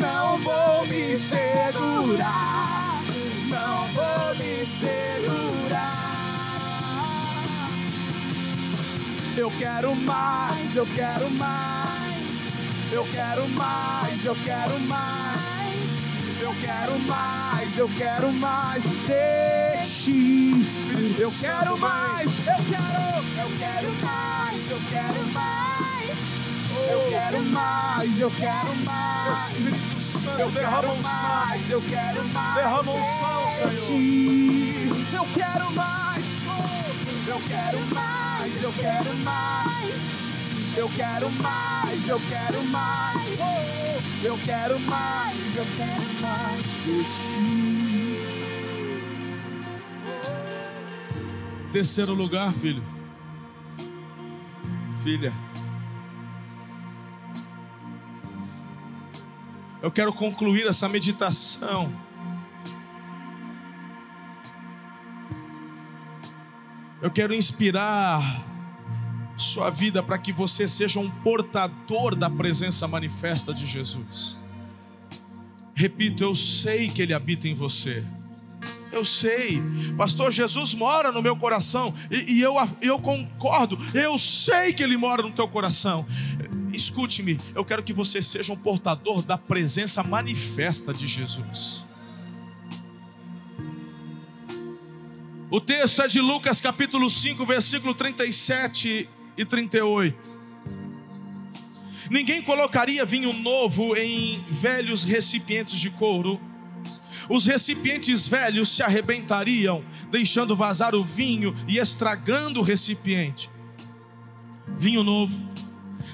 Não 0.00 0.38
vou 0.38 0.86
me 0.86 1.16
segurar, 1.16 3.02
não 3.48 3.88
vou 3.88 4.36
me 4.36 4.64
segurar. 4.64 5.80
Eu 9.36 9.50
quero 9.58 9.96
mais, 9.96 10.76
eu 10.76 10.86
quero 10.94 11.28
mais, 11.30 12.46
eu 12.92 13.04
quero 13.10 13.48
mais, 13.48 14.24
eu 14.24 14.36
quero 14.44 14.78
mais. 14.82 15.31
Eu 16.52 16.58
quero 16.60 16.98
mais, 16.98 17.78
eu 17.78 17.88
quero 17.96 18.30
mais 18.30 18.82
de 18.84 19.82
X. 19.82 20.80
Eu 21.18 21.30
quero 21.40 21.78
mais, 21.78 22.46
eu 22.46 22.56
quero, 22.68 23.24
eu 23.40 23.58
quero 23.58 23.90
mais, 24.04 24.70
eu 24.70 24.78
quero 24.90 25.26
mais. 25.32 26.12
Eu 26.90 27.08
quero 27.08 27.42
mais, 27.44 28.20
eu 28.20 28.30
quero 28.30 28.76
mais. 28.84 29.48
Espírito 29.48 30.00
Santo, 30.00 30.40
Eu 30.40 30.50
derrama 30.50 30.92
um 30.92 31.02
mais, 31.02 31.70
eu 31.70 31.80
quero 31.88 32.22
mais. 32.28 32.54
Derrama 32.54 32.92
um 32.92 33.00
de 33.00 33.80
Senhor. 33.80 34.92
Eu 35.14 35.26
quero 35.32 35.72
mais, 35.72 36.26
eu 37.28 37.40
quero 37.48 37.80
mais, 37.94 38.62
eu 38.62 38.72
quero 38.74 39.14
mais. 39.24 40.76
Eu 40.76 40.88
quero 40.90 41.30
mais, 41.30 42.08
eu 42.08 42.20
quero 42.28 42.64
mais. 42.64 43.81
Eu 44.24 44.38
quero 44.44 44.78
mais, 44.78 45.56
eu 45.56 45.66
quero 45.76 46.20
mais 46.20 46.62
de 46.84 47.04
ti. 47.10 48.18
Terceiro 51.72 52.14
lugar, 52.14 52.54
filho. 52.54 52.84
Filha. 55.02 55.32
Eu 59.82 59.90
quero 59.90 60.12
concluir 60.12 60.68
essa 60.68 60.88
meditação. 60.88 61.92
Eu 67.00 67.10
quero 67.10 67.34
inspirar 67.34 68.22
sua 69.36 69.70
vida 69.70 70.02
para 70.02 70.18
que 70.18 70.32
você 70.32 70.68
seja 70.68 70.98
um 70.98 71.10
portador 71.22 72.14
da 72.14 72.28
presença 72.28 72.86
manifesta 72.86 73.52
de 73.52 73.66
Jesus. 73.66 74.38
Repito, 75.74 76.22
eu 76.22 76.34
sei 76.34 76.88
que 76.88 77.02
Ele 77.02 77.14
habita 77.14 77.48
em 77.48 77.54
você. 77.54 78.04
Eu 78.92 79.04
sei, 79.06 79.60
Pastor, 79.96 80.30
Jesus 80.30 80.74
mora 80.74 81.10
no 81.10 81.22
meu 81.22 81.34
coração 81.34 81.94
e, 82.10 82.34
e 82.34 82.40
eu, 82.42 82.54
eu 82.82 82.98
concordo. 82.98 83.78
Eu 83.94 84.18
sei 84.18 84.74
que 84.74 84.82
Ele 84.82 84.98
mora 84.98 85.22
no 85.22 85.32
teu 85.32 85.48
coração. 85.48 86.06
Escute-me, 86.72 87.38
eu 87.54 87.64
quero 87.64 87.82
que 87.82 87.92
você 87.92 88.22
seja 88.22 88.52
um 88.52 88.56
portador 88.56 89.22
da 89.22 89.38
presença 89.38 90.02
manifesta 90.02 90.92
de 90.92 91.06
Jesus. 91.06 91.84
O 95.50 95.60
texto 95.60 96.02
é 96.02 96.08
de 96.08 96.20
Lucas 96.20 96.60
capítulo 96.60 97.10
5, 97.10 97.44
versículo 97.44 97.94
37 97.94 99.08
e 99.36 99.44
38. 99.44 100.42
Ninguém 102.10 102.42
colocaria 102.42 103.04
vinho 103.04 103.32
novo 103.32 103.96
em 103.96 104.44
velhos 104.50 105.02
recipientes 105.02 105.78
de 105.78 105.90
couro. 105.90 106.40
Os 107.28 107.46
recipientes 107.46 108.28
velhos 108.28 108.68
se 108.68 108.82
arrebentariam, 108.82 109.84
deixando 110.10 110.56
vazar 110.56 110.94
o 110.94 111.04
vinho 111.04 111.56
e 111.68 111.78
estragando 111.78 112.60
o 112.60 112.62
recipiente. 112.62 113.48
Vinho 114.76 115.02
novo 115.02 115.40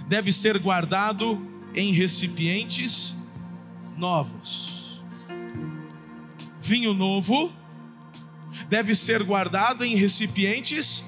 deve 0.07 0.33
ser 0.33 0.59
guardado 0.59 1.40
em 1.74 1.92
recipientes 1.92 3.31
novos. 3.96 5.02
Vinho 6.61 6.92
novo 6.92 7.52
deve 8.68 8.94
ser 8.94 9.22
guardado 9.22 9.85
em 9.85 9.96
recipientes. 9.96 11.07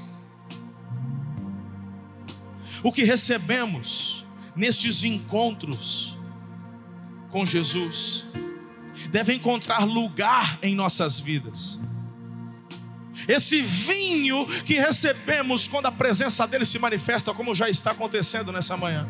O 2.82 2.92
que 2.92 3.04
recebemos 3.04 4.24
nestes 4.56 5.04
encontros 5.04 6.16
com 7.30 7.44
Jesus 7.44 8.26
deve 9.10 9.34
encontrar 9.34 9.84
lugar 9.84 10.58
em 10.62 10.74
nossas 10.74 11.18
vidas. 11.18 11.78
Esse 13.28 13.60
vinho 13.60 14.46
que 14.64 14.74
recebemos 14.74 15.68
quando 15.68 15.86
a 15.86 15.92
presença 15.92 16.46
dele 16.46 16.64
se 16.64 16.78
manifesta, 16.78 17.34
como 17.34 17.54
já 17.54 17.68
está 17.68 17.90
acontecendo 17.90 18.50
nessa 18.50 18.76
manhã, 18.76 19.08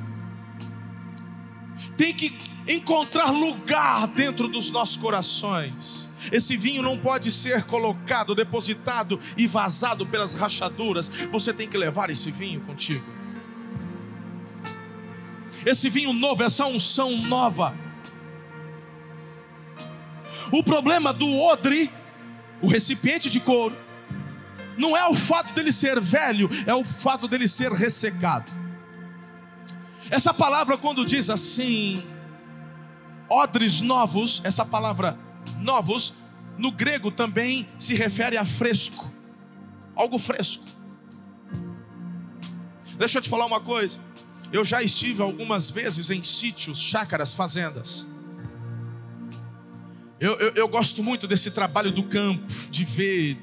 tem 1.97 2.13
que 2.13 2.33
encontrar 2.67 3.31
lugar 3.31 4.07
dentro 4.09 4.49
dos 4.49 4.71
nossos 4.71 4.97
corações. 4.97 6.11
Esse 6.31 6.57
vinho 6.57 6.83
não 6.83 6.99
pode 6.99 7.31
ser 7.31 7.65
colocado, 7.65 8.35
depositado 8.35 9.19
e 9.37 9.47
vazado 9.47 10.05
pelas 10.07 10.35
rachaduras. 10.35 11.09
Você 11.31 11.53
tem 11.53 11.69
que 11.69 11.79
levar 11.79 12.11
esse 12.11 12.31
vinho 12.31 12.61
contigo. 12.61 13.20
Esse 15.65 15.89
vinho 15.89 16.13
novo, 16.13 16.43
essa 16.43 16.67
unção 16.67 17.17
nova. 17.23 17.75
O 20.53 20.65
problema 20.65 21.13
do 21.13 21.31
odre, 21.43 21.91
o 22.61 22.67
recipiente 22.67 23.31
de 23.31 23.41
couro, 23.41 23.77
não 24.77 24.97
é 24.97 25.07
o 25.07 25.15
fato 25.15 25.53
dele 25.53 25.71
ser 25.71 26.01
velho, 26.01 26.49
é 26.67 26.75
o 26.75 26.85
fato 26.85 27.29
dele 27.29 27.47
ser 27.47 27.71
ressecado. 27.71 28.51
Essa 30.11 30.35
palavra, 30.35 30.77
quando 30.77 31.05
diz 31.05 31.31
assim, 31.31 32.03
odres 33.31 33.81
novos, 33.81 34.41
essa 34.45 34.65
palavra 34.65 35.17
novos, 35.59 36.15
no 36.59 36.73
grego 36.73 37.11
também 37.13 37.69
se 37.79 37.95
refere 37.95 38.37
a 38.37 38.45
fresco, 38.45 39.09
algo 39.95 40.19
fresco. 40.19 40.65
Deixa 42.99 43.19
eu 43.19 43.23
te 43.23 43.29
falar 43.29 43.47
uma 43.47 43.61
coisa. 43.61 44.01
Eu 44.53 44.65
já 44.65 44.83
estive 44.83 45.23
algumas 45.23 45.71
vezes 45.71 46.11
em 46.11 46.23
sítios, 46.23 46.79
chácaras, 46.81 47.33
fazendas. 47.33 48.07
Eu, 50.19 50.39
eu, 50.39 50.53
eu 50.55 50.69
gosto 50.69 51.03
muito 51.03 51.27
desse 51.27 51.51
trabalho 51.51 51.91
do 51.91 52.03
campo, 52.03 52.45
de 52.71 52.85
ver 52.85 53.39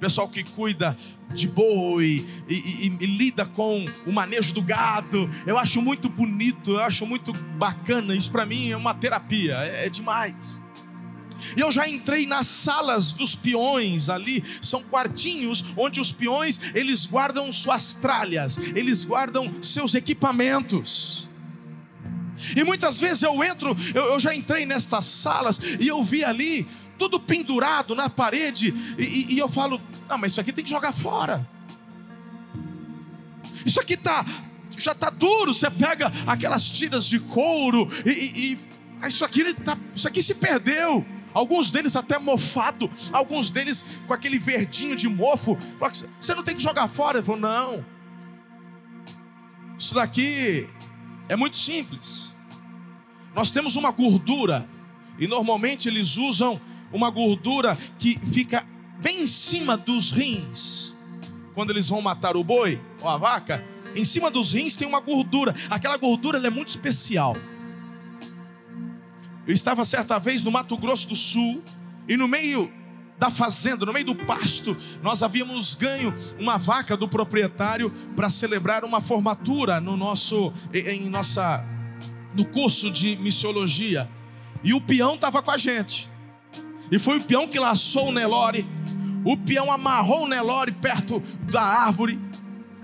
pessoal 0.00 0.28
que 0.28 0.42
cuida 0.44 0.96
de 1.34 1.48
boi 1.48 2.24
e, 2.48 2.54
e- 2.54 2.96
e 3.00 3.06
lida 3.06 3.44
com 3.44 3.84
o 4.06 4.12
manejo 4.12 4.54
do 4.54 4.62
gado. 4.62 5.28
Eu 5.46 5.58
acho 5.58 5.82
muito 5.82 6.08
bonito, 6.08 6.70
eu 6.72 6.80
acho 6.80 7.04
muito 7.04 7.32
bacana. 7.58 8.14
Isso 8.14 8.30
para 8.30 8.46
mim 8.46 8.70
é 8.70 8.76
uma 8.76 8.94
terapia, 8.94 9.56
é, 9.58 9.86
é 9.86 9.88
demais. 9.90 10.62
E 11.56 11.60
eu 11.60 11.70
já 11.70 11.88
entrei 11.88 12.26
nas 12.26 12.46
salas 12.46 13.12
dos 13.12 13.34
peões 13.34 14.08
ali, 14.08 14.42
são 14.62 14.82
quartinhos 14.84 15.64
onde 15.76 16.00
os 16.00 16.10
peões 16.12 16.60
eles 16.74 17.06
guardam 17.06 17.52
suas 17.52 17.94
tralhas, 17.94 18.58
eles 18.74 19.04
guardam 19.04 19.52
seus 19.62 19.94
equipamentos. 19.94 21.28
E 22.54 22.62
muitas 22.64 22.98
vezes 23.00 23.22
eu 23.22 23.42
entro, 23.44 23.76
eu, 23.94 24.04
eu 24.12 24.20
já 24.20 24.34
entrei 24.34 24.66
nestas 24.66 25.04
salas 25.06 25.60
e 25.80 25.86
eu 25.88 26.02
vi 26.04 26.22
ali 26.24 26.66
tudo 26.98 27.20
pendurado 27.20 27.94
na 27.94 28.08
parede, 28.08 28.72
e, 28.98 29.02
e- 29.02 29.34
e 29.34 29.38
eu 29.38 29.48
falo: 29.48 29.80
ah, 30.08 30.16
mas 30.16 30.32
isso 30.32 30.40
aqui 30.40 30.52
tem 30.52 30.64
que 30.64 30.70
jogar 30.70 30.92
fora. 30.92 31.46
Isso 33.64 33.80
aqui 33.80 33.96
tá, 33.96 34.24
já 34.78 34.94
tá 34.94 35.10
duro. 35.10 35.52
Você 35.52 35.70
pega 35.70 36.12
aquelas 36.26 36.68
tiras 36.70 37.06
de 37.06 37.18
couro 37.20 37.90
e, 38.04 38.10
e- 38.52 38.58
ah, 39.02 39.08
isso 39.08 39.24
aqui 39.24 39.52
tá, 39.54 39.76
isso 39.94 40.06
aqui 40.08 40.22
se 40.22 40.36
perdeu. 40.36 41.04
Alguns 41.36 41.70
deles 41.70 41.94
até 41.96 42.18
mofado, 42.18 42.90
alguns 43.12 43.50
deles 43.50 44.00
com 44.06 44.14
aquele 44.14 44.38
verdinho 44.38 44.96
de 44.96 45.06
mofo. 45.06 45.54
Você 46.18 46.34
não 46.34 46.42
tem 46.42 46.56
que 46.56 46.62
jogar 46.62 46.88
fora. 46.88 47.18
Eu 47.18 47.22
falo, 47.22 47.40
não. 47.40 47.84
Isso 49.78 49.94
daqui 49.94 50.66
é 51.28 51.36
muito 51.36 51.58
simples. 51.58 52.34
Nós 53.34 53.50
temos 53.50 53.76
uma 53.76 53.90
gordura 53.90 54.66
e 55.18 55.26
normalmente 55.26 55.90
eles 55.90 56.16
usam 56.16 56.58
uma 56.90 57.10
gordura 57.10 57.76
que 57.98 58.18
fica 58.18 58.66
bem 59.02 59.24
em 59.24 59.26
cima 59.26 59.76
dos 59.76 60.12
rins. 60.12 60.94
Quando 61.54 61.68
eles 61.68 61.86
vão 61.86 62.00
matar 62.00 62.34
o 62.34 62.42
boi 62.42 62.80
ou 63.02 63.10
a 63.10 63.18
vaca, 63.18 63.62
em 63.94 64.06
cima 64.06 64.30
dos 64.30 64.52
rins 64.52 64.74
tem 64.74 64.88
uma 64.88 65.00
gordura. 65.00 65.54
Aquela 65.68 65.98
gordura 65.98 66.38
é 66.38 66.48
muito 66.48 66.68
especial. 66.68 67.36
Eu 69.46 69.54
estava 69.54 69.84
certa 69.84 70.18
vez 70.18 70.42
no 70.42 70.50
Mato 70.50 70.76
Grosso 70.76 71.08
do 71.08 71.16
Sul 71.16 71.62
e 72.08 72.16
no 72.16 72.26
meio 72.26 72.72
da 73.18 73.30
fazenda, 73.30 73.86
no 73.86 73.92
meio 73.92 74.04
do 74.04 74.14
pasto, 74.14 74.76
nós 75.02 75.22
havíamos 75.22 75.74
ganho 75.74 76.12
uma 76.38 76.58
vaca 76.58 76.96
do 76.96 77.08
proprietário 77.08 77.90
para 78.14 78.28
celebrar 78.28 78.84
uma 78.84 79.00
formatura 79.00 79.80
no 79.80 79.96
nosso 79.96 80.52
em 80.72 81.08
nossa 81.08 81.64
no 82.34 82.44
curso 82.44 82.90
de 82.90 83.16
missiologia. 83.16 84.08
E 84.62 84.74
o 84.74 84.80
peão 84.80 85.14
estava 85.14 85.42
com 85.42 85.50
a 85.50 85.56
gente. 85.56 86.08
E 86.90 86.98
foi 86.98 87.18
o 87.18 87.22
peão 87.22 87.48
que 87.48 87.58
laçou 87.58 88.08
o 88.08 88.12
Nelore. 88.12 88.66
O 89.24 89.36
peão 89.36 89.72
amarrou 89.72 90.24
o 90.24 90.28
Nelore 90.28 90.72
perto 90.72 91.22
da 91.50 91.62
árvore. 91.62 92.18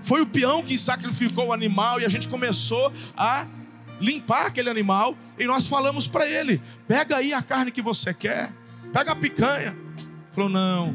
Foi 0.01 0.21
o 0.21 0.25
peão 0.25 0.63
que 0.63 0.77
sacrificou 0.77 1.47
o 1.47 1.53
animal 1.53 1.99
e 1.99 2.05
a 2.05 2.09
gente 2.09 2.27
começou 2.27 2.91
a 3.15 3.45
limpar 4.03 4.47
aquele 4.47 4.69
animal 4.69 5.17
e 5.39 5.47
nós 5.47 5.65
falamos 5.65 6.05
para 6.05 6.27
ele: 6.27 6.61
pega 6.87 7.17
aí 7.17 7.33
a 7.33 7.41
carne 7.41 7.71
que 7.71 7.81
você 7.81 8.13
quer, 8.13 8.51
pega 8.91 9.13
a 9.13 9.15
picanha. 9.15 9.75
Falou: 10.31 10.49
não, 10.49 10.93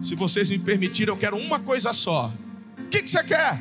se 0.00 0.14
vocês 0.14 0.50
me 0.50 0.58
permitirem, 0.58 1.12
eu 1.12 1.18
quero 1.18 1.36
uma 1.36 1.58
coisa 1.58 1.92
só. 1.92 2.30
O 2.78 2.88
que, 2.88 3.02
que 3.02 3.10
você 3.10 3.24
quer? 3.24 3.58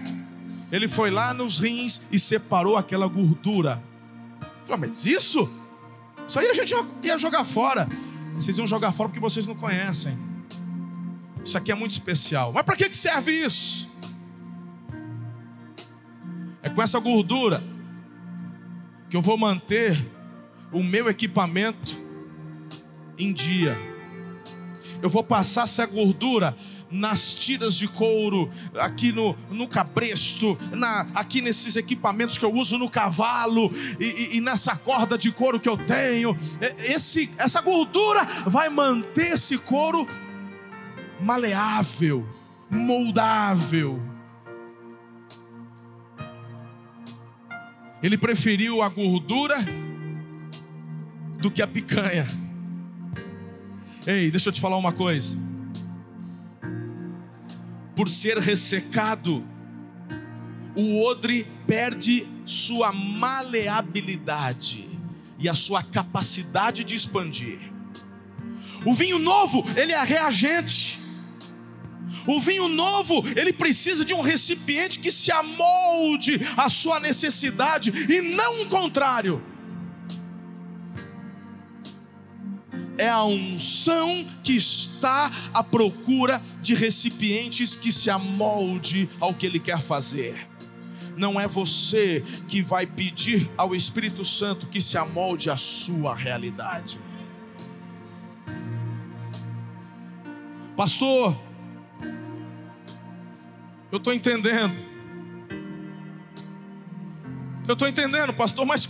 Ele 0.72 0.88
foi 0.88 1.10
lá 1.10 1.34
nos 1.34 1.58
rins 1.58 2.12
e 2.12 2.20
separou 2.20 2.78
aquela 2.78 3.08
gordura. 3.08 3.82
Falou: 4.66 4.82
mas 4.82 5.06
isso? 5.06 5.50
Isso 6.28 6.40
aí 6.40 6.50
a 6.50 6.54
gente 6.54 6.74
ia 7.04 7.18
jogar 7.18 7.46
fora. 7.46 7.88
Vocês 8.36 8.58
iam 8.58 8.68
jogar 8.68 8.92
fora 8.92 9.10
porque 9.10 9.20
vocês 9.20 9.48
não 9.48 9.56
conhecem. 9.56 10.18
Isso 11.44 11.58
aqui 11.58 11.72
é 11.72 11.76
muito 11.76 11.92
especial. 11.92 12.52
Mas 12.54 12.64
para 12.64 12.76
que 12.76 12.96
serve 12.96 13.32
isso? 13.32 13.90
É 16.64 16.70
com 16.70 16.82
essa 16.82 17.00
gordura 17.00 17.62
que 19.12 19.18
eu 19.18 19.22
vou 19.22 19.38
manter 19.38 20.02
o 20.72 20.82
meu 20.82 21.10
equipamento 21.10 22.00
em 23.20 23.34
dia. 23.34 23.78
Eu 25.02 25.10
vou 25.10 25.22
passar 25.22 25.64
essa 25.64 25.86
gordura 25.86 26.56
nas 26.90 27.36
tiras 27.36 27.76
de 27.76 27.90
couro, 27.90 28.50
aqui 28.76 29.12
no, 29.12 29.36
no 29.50 29.68
cabresto, 29.68 30.58
na, 30.72 31.10
aqui 31.14 31.42
nesses 31.42 31.76
equipamentos 31.76 32.38
que 32.38 32.46
eu 32.46 32.54
uso 32.54 32.78
no 32.78 32.90
cavalo 32.90 33.70
e, 34.00 34.06
e, 34.06 34.38
e 34.38 34.42
nessa 34.42 34.78
corda 34.78 35.18
de 35.18 35.30
couro 35.30 35.60
que 35.60 35.68
eu 35.68 35.78
tenho. 35.78 36.38
Esse, 36.80 37.30
essa 37.38 37.60
gordura 37.60 38.24
vai 38.46 38.70
manter 38.70 39.34
esse 39.34 39.58
couro 39.58 40.08
maleável, 41.20 42.26
moldável. 42.70 44.11
Ele 48.02 48.18
preferiu 48.18 48.82
a 48.82 48.90
gordura 48.90 49.58
do 51.40 51.52
que 51.52 51.62
a 51.62 51.68
picanha. 51.68 52.28
Ei, 54.06 54.32
deixa 54.32 54.50
eu 54.50 54.54
te 54.54 54.60
falar 54.62 54.78
uma 54.78 54.92
coisa. 54.92 55.36
Por 57.96 58.10
ser 58.10 58.38
ressecado, 58.38 59.44
o 60.76 61.06
odre 61.06 61.46
perde 61.68 62.26
sua 62.46 62.92
maleabilidade 62.92 64.90
e 65.40 65.48
a 65.48 65.54
sua 65.54 65.84
capacidade 65.84 66.84
de 66.84 66.96
expandir. 66.96 67.60
O 68.86 68.94
vinho 68.94 69.20
novo, 69.20 69.64
ele 69.76 69.92
é 69.92 70.04
reagente. 70.04 71.01
O 72.28 72.40
vinho 72.40 72.68
novo, 72.68 73.24
ele 73.36 73.54
precisa 73.54 74.06
de 74.06 74.14
um 74.14 74.22
recipiente 74.22 75.00
que 75.00 75.12
se 75.12 75.32
amolde 75.32 76.40
à 76.58 76.70
sua 76.70 77.00
necessidade 77.00 77.92
e 78.10 78.22
não 78.36 78.64
o 78.64 78.66
contrário. 78.68 79.42
É 82.98 83.10
a 83.10 83.24
unção 83.24 84.26
que 84.44 84.56
está 84.56 85.32
à 85.54 85.64
procura 85.64 86.42
de 86.62 86.76
recipientes 86.76 87.76
que 87.76 87.92
se 87.92 88.10
amolde 88.10 89.10
ao 89.20 89.34
que 89.34 89.46
ele 89.46 89.60
quer 89.60 89.80
fazer. 89.80 90.36
Não 91.18 91.40
é 91.40 91.48
você 91.48 92.24
que 92.48 92.62
vai 92.62 92.86
pedir 92.86 93.50
ao 93.58 93.76
Espírito 93.76 94.24
Santo 94.24 94.68
que 94.68 94.80
se 94.80 94.98
amolde 94.98 95.50
à 95.50 95.58
sua 95.58 96.16
realidade. 96.16 97.00
Pastor, 100.76 101.38
eu 103.92 103.98
estou 103.98 104.14
entendendo. 104.14 104.92
Eu 107.68 107.74
estou 107.74 107.88
entendendo, 107.88 108.34
pastor, 108.34 108.66
mas? 108.66 108.88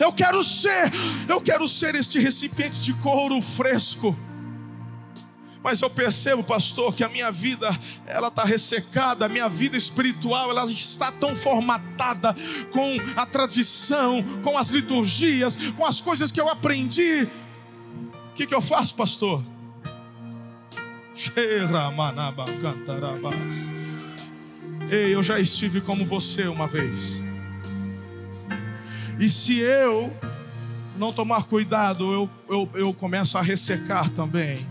Eu 0.00 0.12
quero 0.12 0.42
ser, 0.42 0.90
eu 1.28 1.40
quero 1.40 1.66
ser 1.68 1.94
este 1.94 2.18
recipiente 2.18 2.80
de 2.80 2.92
couro 2.94 3.40
fresco. 3.42 4.16
Mas 5.62 5.80
eu 5.80 5.90
percebo, 5.90 6.44
pastor, 6.44 6.94
que 6.94 7.02
a 7.02 7.08
minha 7.08 7.32
vida 7.32 7.68
ela 8.06 8.28
está 8.28 8.44
ressecada, 8.44 9.26
a 9.26 9.28
minha 9.28 9.48
vida 9.48 9.76
espiritual 9.76 10.50
ela 10.50 10.64
está 10.64 11.10
tão 11.10 11.34
formatada 11.34 12.34
com 12.70 12.96
a 13.16 13.26
tradição, 13.26 14.22
com 14.44 14.56
as 14.56 14.70
liturgias, 14.70 15.56
com 15.76 15.84
as 15.84 16.00
coisas 16.00 16.30
que 16.30 16.40
eu 16.40 16.48
aprendi. 16.48 17.26
O 18.30 18.34
que, 18.34 18.46
que 18.46 18.54
eu 18.54 18.62
faço, 18.62 18.94
pastor? 18.94 19.42
Cheira 21.14 21.90
manaba. 21.90 22.44
Ei, 24.90 25.14
eu 25.14 25.22
já 25.22 25.40
estive 25.40 25.80
como 25.80 26.06
você 26.06 26.46
uma 26.46 26.68
vez. 26.68 27.20
E 29.18 29.28
se 29.28 29.58
eu 29.58 30.16
não 30.96 31.12
tomar 31.12 31.44
cuidado, 31.44 32.12
eu, 32.12 32.30
eu, 32.48 32.70
eu 32.74 32.94
começo 32.94 33.36
a 33.36 33.42
ressecar 33.42 34.08
também. 34.10 34.64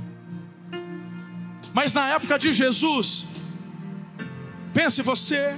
Mas 1.73 1.93
na 1.93 2.07
época 2.09 2.39
de 2.39 2.53
Jesus, 2.53 3.25
pense 4.73 5.01
você, 5.01 5.57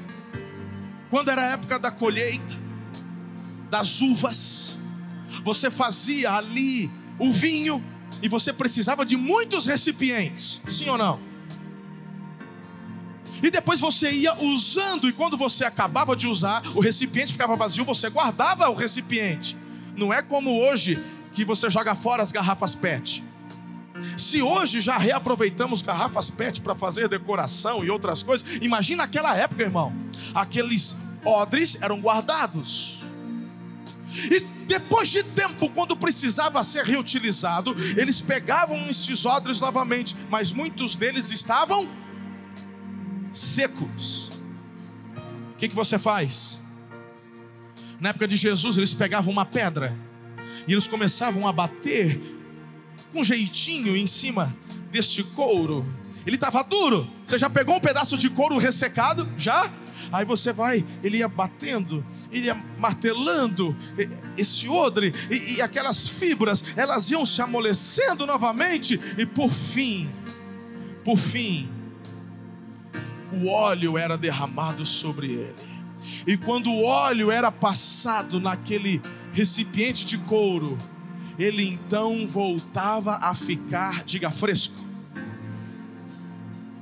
quando 1.10 1.30
era 1.30 1.42
a 1.42 1.52
época 1.52 1.78
da 1.78 1.92
colheita, 1.92 2.56
das 3.70 4.02
uvas, 4.02 4.80
você 5.44 5.70
fazia 5.70 6.32
ali 6.32 6.90
o 7.20 7.32
vinho 7.32 7.84
e 8.24 8.28
você 8.28 8.52
precisava 8.52 9.06
de 9.06 9.16
muitos 9.16 9.68
recipientes, 9.68 10.62
sim 10.68 10.90
ou 10.90 10.98
não? 10.98 11.27
E 13.42 13.52
depois 13.52 13.80
você 13.80 14.12
ia 14.12 14.34
usando, 14.42 15.08
e 15.08 15.14
quando 15.14 15.38
você 15.38 15.64
acabava 15.64 16.16
de 16.16 16.28
usar, 16.28 16.64
o 16.76 16.80
recipiente 16.80 17.34
ficava 17.34 17.56
vazio, 17.56 17.86
você 17.86 18.10
guardava 18.10 18.70
o 18.70 18.74
recipiente. 18.74 19.56
Não 19.96 20.14
é 20.14 20.22
como 20.22 20.52
hoje 20.52 20.98
que 21.34 21.46
você 21.46 21.70
joga 21.70 21.96
fora 21.96 22.24
as 22.24 22.32
garrafas 22.32 22.76
PET. 22.76 23.24
Se 24.16 24.42
hoje 24.42 24.80
já 24.80 24.98
reaproveitamos 24.98 25.82
garrafas 25.82 26.30
PET 26.30 26.62
para 26.62 26.76
fazer 26.76 27.08
decoração 27.08 27.84
e 27.84 27.90
outras 27.90 28.24
coisas, 28.24 28.48
imagina 28.62 29.04
aquela 29.04 29.36
época, 29.36 29.64
irmão. 29.64 29.94
Aqueles 30.34 31.20
odres 31.26 31.82
eram 31.82 32.00
guardados. 32.00 33.04
E 34.32 34.40
depois 34.68 35.10
de 35.10 35.24
tempo, 35.24 35.70
quando 35.70 35.96
precisava 35.96 36.64
ser 36.64 36.84
reutilizado, 36.86 37.76
eles 37.96 38.20
pegavam 38.20 38.78
esses 38.90 39.26
odres 39.26 39.60
novamente, 39.60 40.16
mas 40.30 40.52
muitos 40.52 40.96
deles 40.96 41.32
estavam 41.32 41.88
secos. 43.38 44.32
O 45.54 45.58
que, 45.58 45.70
que 45.70 45.76
você 45.76 45.98
faz? 45.98 46.62
Na 48.00 48.10
época 48.10 48.28
de 48.28 48.36
Jesus, 48.36 48.78
eles 48.78 48.94
pegavam 48.94 49.32
uma 49.32 49.46
pedra 49.46 49.96
e 50.68 50.72
eles 50.72 50.88
começavam 50.88 51.48
a 51.48 51.52
bater 51.52 52.20
com 53.12 53.24
jeitinho 53.24 53.96
em 53.96 54.06
cima 54.06 54.54
deste 54.92 55.24
couro. 55.24 55.86
Ele 56.26 56.36
estava 56.36 56.64
duro. 56.64 57.08
Você 57.26 57.38
já 57.38 57.50
pegou 57.50 57.76
um 57.76 57.80
pedaço 57.80 58.18
de 58.18 58.30
couro 58.30 58.58
ressecado? 58.58 59.28
Já? 59.38 59.72
Aí 60.12 60.26
você 60.26 60.54
vai, 60.54 60.86
ele 61.04 61.18
ia 61.18 61.28
batendo, 61.28 62.06
ele 62.32 62.48
ia 62.48 62.56
martelando 62.78 63.76
esse 64.38 64.68
odre, 64.70 65.14
e, 65.30 65.56
e 65.56 65.62
aquelas 65.62 66.08
fibras, 66.08 66.64
elas 66.78 67.10
iam 67.10 67.26
se 67.26 67.42
amolecendo 67.42 68.26
novamente, 68.26 69.00
e 69.18 69.26
por 69.26 69.52
fim, 69.52 70.10
por 71.04 71.18
fim, 71.18 71.68
o 73.34 73.50
óleo 73.50 73.98
era 73.98 74.18
derramado 74.18 74.86
sobre 74.86 75.28
ele. 75.28 75.78
E 76.26 76.38
quando 76.38 76.70
o 76.70 76.84
óleo 76.86 77.32
era 77.32 77.52
passado 77.52 78.40
naquele 78.40 79.02
recipiente 79.34 80.06
de 80.06 80.18
couro, 80.20 80.78
ele 81.38 81.64
então 81.64 82.28
voltava 82.28 83.16
a 83.18 83.34
ficar, 83.34 84.04
diga, 84.04 84.32
fresco. 84.32 84.86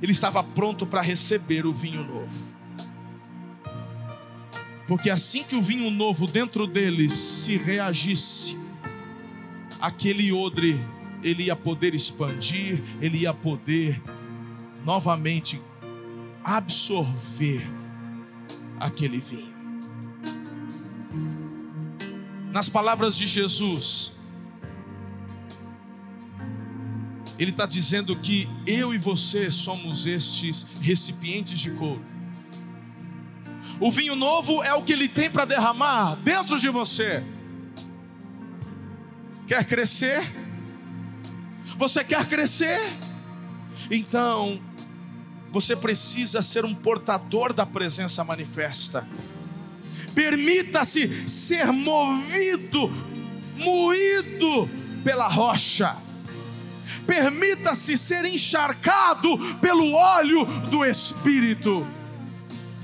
Ele 0.00 0.12
estava 0.12 0.42
pronto 0.42 0.86
para 0.86 1.00
receber 1.00 1.66
o 1.66 1.72
vinho 1.72 2.04
novo. 2.04 2.56
Porque 4.86 5.10
assim 5.10 5.42
que 5.42 5.56
o 5.56 5.62
vinho 5.62 5.90
novo 5.90 6.26
dentro 6.26 6.66
dele 6.66 7.10
se 7.10 7.56
reagisse, 7.56 8.56
aquele 9.80 10.32
odre, 10.32 10.80
ele 11.22 11.44
ia 11.44 11.56
poder 11.56 11.94
expandir, 11.94 12.80
ele 13.00 13.18
ia 13.18 13.34
poder 13.34 14.00
novamente 14.84 15.60
absorver 16.46 17.68
aquele 18.78 19.18
vinho. 19.18 19.56
Nas 22.52 22.68
palavras 22.68 23.16
de 23.16 23.26
Jesus, 23.26 24.12
Ele 27.36 27.50
está 27.50 27.66
dizendo 27.66 28.14
que 28.14 28.48
eu 28.64 28.94
e 28.94 28.98
você 28.98 29.50
somos 29.50 30.06
estes 30.06 30.80
recipientes 30.80 31.58
de 31.58 31.72
couro. 31.72 32.04
O 33.80 33.90
vinho 33.90 34.14
novo 34.14 34.62
é 34.62 34.72
o 34.72 34.82
que 34.82 34.92
ele 34.92 35.06
tem 35.06 35.30
para 35.30 35.44
derramar 35.44 36.14
dentro 36.22 36.58
de 36.58 36.70
você. 36.70 37.22
Quer 39.46 39.64
crescer? 39.66 40.24
Você 41.76 42.02
quer 42.02 42.26
crescer? 42.26 42.80
Então, 43.90 44.58
você 45.56 45.74
precisa 45.74 46.42
ser 46.42 46.66
um 46.66 46.74
portador 46.74 47.50
da 47.50 47.64
presença 47.64 48.22
manifesta. 48.22 49.08
Permita-se 50.14 51.26
ser 51.26 51.72
movido, 51.72 52.92
moído 53.56 54.68
pela 55.02 55.26
rocha. 55.26 55.96
Permita-se 57.06 57.96
ser 57.96 58.26
encharcado 58.26 59.38
pelo 59.56 59.92
óleo 59.94 60.44
do 60.70 60.84
Espírito. 60.84 61.86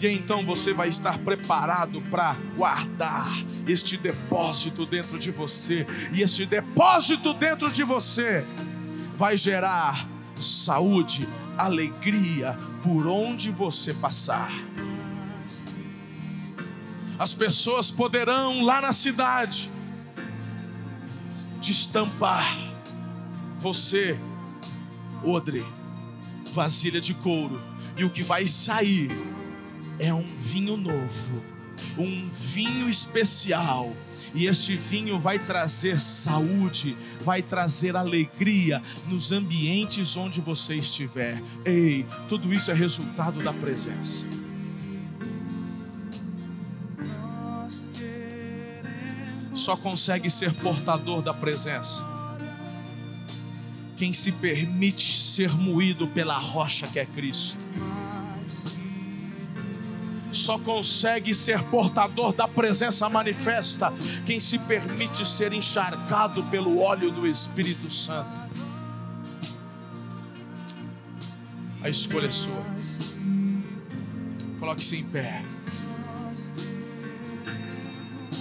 E 0.01 0.09
então 0.09 0.43
você 0.43 0.73
vai 0.73 0.89
estar 0.89 1.19
preparado 1.19 2.01
para 2.11 2.39
guardar 2.57 3.31
este 3.69 3.99
depósito 3.99 4.87
dentro 4.87 5.19
de 5.19 5.31
você. 5.31 5.87
E 6.15 6.23
este 6.23 6.47
depósito 6.47 7.35
dentro 7.35 7.71
de 7.71 7.85
você 7.85 8.43
vai 9.15 9.37
gerar 9.37 10.09
saúde, 10.37 11.29
alegria 11.65 12.59
por 12.83 13.07
onde 13.07 13.51
você 13.51 13.95
passar. 13.95 14.53
As 17.19 17.35
pessoas 17.35 17.91
poderão 17.91 18.65
lá 18.65 18.81
na 18.81 18.93
cidade 18.93 19.71
te 21.61 21.71
estampar 21.71 22.73
você, 23.63 24.19
odre, 25.23 25.65
vasilha 26.53 27.01
de 27.01 27.15
couro, 27.15 27.63
e 27.97 28.05
o 28.05 28.11
que 28.11 28.25
vai 28.25 28.45
sair 28.49 29.09
é 30.01 30.13
um 30.13 30.37
vinho 30.37 30.77
novo, 30.77 31.41
um 31.97 32.29
vinho 32.29 32.89
especial. 32.89 33.95
E 34.35 34.47
este 34.47 34.75
vinho 34.77 35.19
vai 35.19 35.39
trazer 35.39 36.01
saúde, 36.01 36.97
vai 37.21 37.43
trazer 37.43 37.97
alegria 37.97 38.83
nos 39.07 39.31
ambientes 39.33 40.17
onde 40.17 40.41
você 40.41 40.77
estiver. 40.77 41.43
Ei, 41.65 42.07
tudo 42.29 42.53
isso 42.53 42.71
é 42.71 42.75
resultado 42.75 43.43
da 43.43 43.53
presença. 43.53 44.43
Só 49.53 49.77
consegue 49.77 50.31
ser 50.31 50.53
portador 50.55 51.21
da 51.21 51.35
presença 51.35 52.13
quem 54.03 54.13
se 54.13 54.33
permite 54.33 55.13
ser 55.13 55.49
moído 55.53 56.09
pela 56.09 56.37
rocha 56.37 56.89
que 56.89 56.99
é 56.99 57.07
Cristo. 57.07 57.65
Só 60.33 60.59
consegue 60.59 61.35
ser 61.35 61.63
portador 61.65 62.33
da 62.33 62.49
presença 62.49 63.09
manifesta 63.09 63.93
quem 64.25 64.41
se 64.41 64.59
permite 64.61 65.27
ser 65.27 65.53
encharcado 65.53 66.43
pelo 66.45 66.81
óleo 66.81 67.11
do 67.11 67.27
Espírito 67.27 67.91
Santo. 67.91 68.31
A 71.83 71.89
escolha 71.89 72.27
é 72.27 72.31
sua. 72.31 72.65
Coloque-se 74.59 74.97
em 74.97 75.05
pé. 75.11 75.43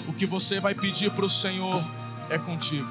O 0.07 0.13
que 0.13 0.25
você 0.25 0.59
vai 0.59 0.73
pedir 0.73 1.11
para 1.11 1.25
o 1.25 1.29
Senhor 1.29 1.83
é 2.29 2.37
contigo. 2.37 2.87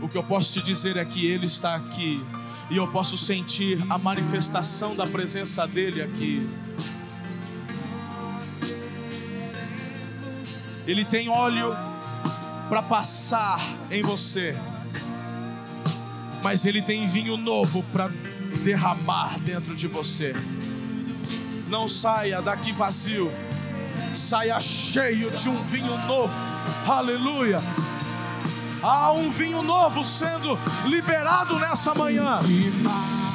O 0.00 0.08
que 0.08 0.16
eu 0.16 0.22
posso 0.22 0.52
te 0.52 0.64
dizer 0.64 0.96
é 0.96 1.04
que 1.04 1.26
Ele 1.26 1.46
está 1.46 1.74
aqui 1.74 2.24
e 2.70 2.76
eu 2.76 2.86
posso 2.88 3.18
sentir 3.18 3.78
a 3.90 3.98
manifestação 3.98 4.94
da 4.94 5.06
presença 5.06 5.66
dEle 5.66 6.00
aqui. 6.02 6.48
Ele 10.88 11.04
tem 11.04 11.28
óleo 11.28 11.76
para 12.66 12.80
passar 12.80 13.60
em 13.90 14.02
você, 14.02 14.58
mas 16.42 16.64
Ele 16.64 16.80
tem 16.80 17.06
vinho 17.06 17.36
novo 17.36 17.82
para 17.92 18.10
derramar 18.64 19.38
dentro 19.40 19.76
de 19.76 19.86
você. 19.86 20.34
Não 21.68 21.86
saia 21.86 22.40
daqui 22.40 22.72
vazio, 22.72 23.30
saia 24.14 24.58
cheio 24.60 25.30
de 25.30 25.50
um 25.50 25.62
vinho 25.62 25.94
novo. 26.06 26.32
Aleluia. 26.86 27.60
Há 28.82 29.12
um 29.12 29.28
vinho 29.28 29.62
novo 29.62 30.02
sendo 30.02 30.58
liberado 30.86 31.58
nessa 31.58 31.94
manhã. 31.94 32.40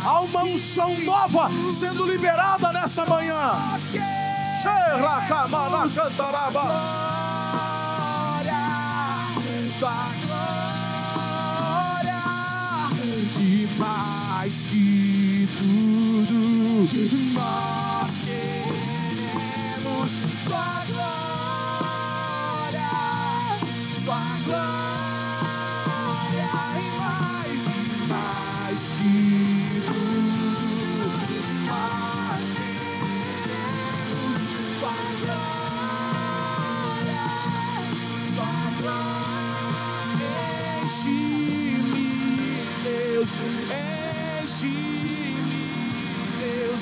Há 0.04 0.22
uma 0.22 0.44
unção 0.44 1.00
nova 1.02 1.52
sendo 1.72 2.04
liberada 2.04 2.74
nessa 2.74 3.06
manhã. 3.06 3.52
Glória, 6.02 6.10
tua 6.16 7.13
mais 14.44 14.66
que 14.66 15.48
tudo 15.56 16.34
nós 17.34 18.24
queremos 18.24 20.18
tua 20.44 20.84
glória, 20.92 22.02
tua 24.04 24.26
glória. 24.44 24.84
mais 28.10 28.92
que 28.92 29.33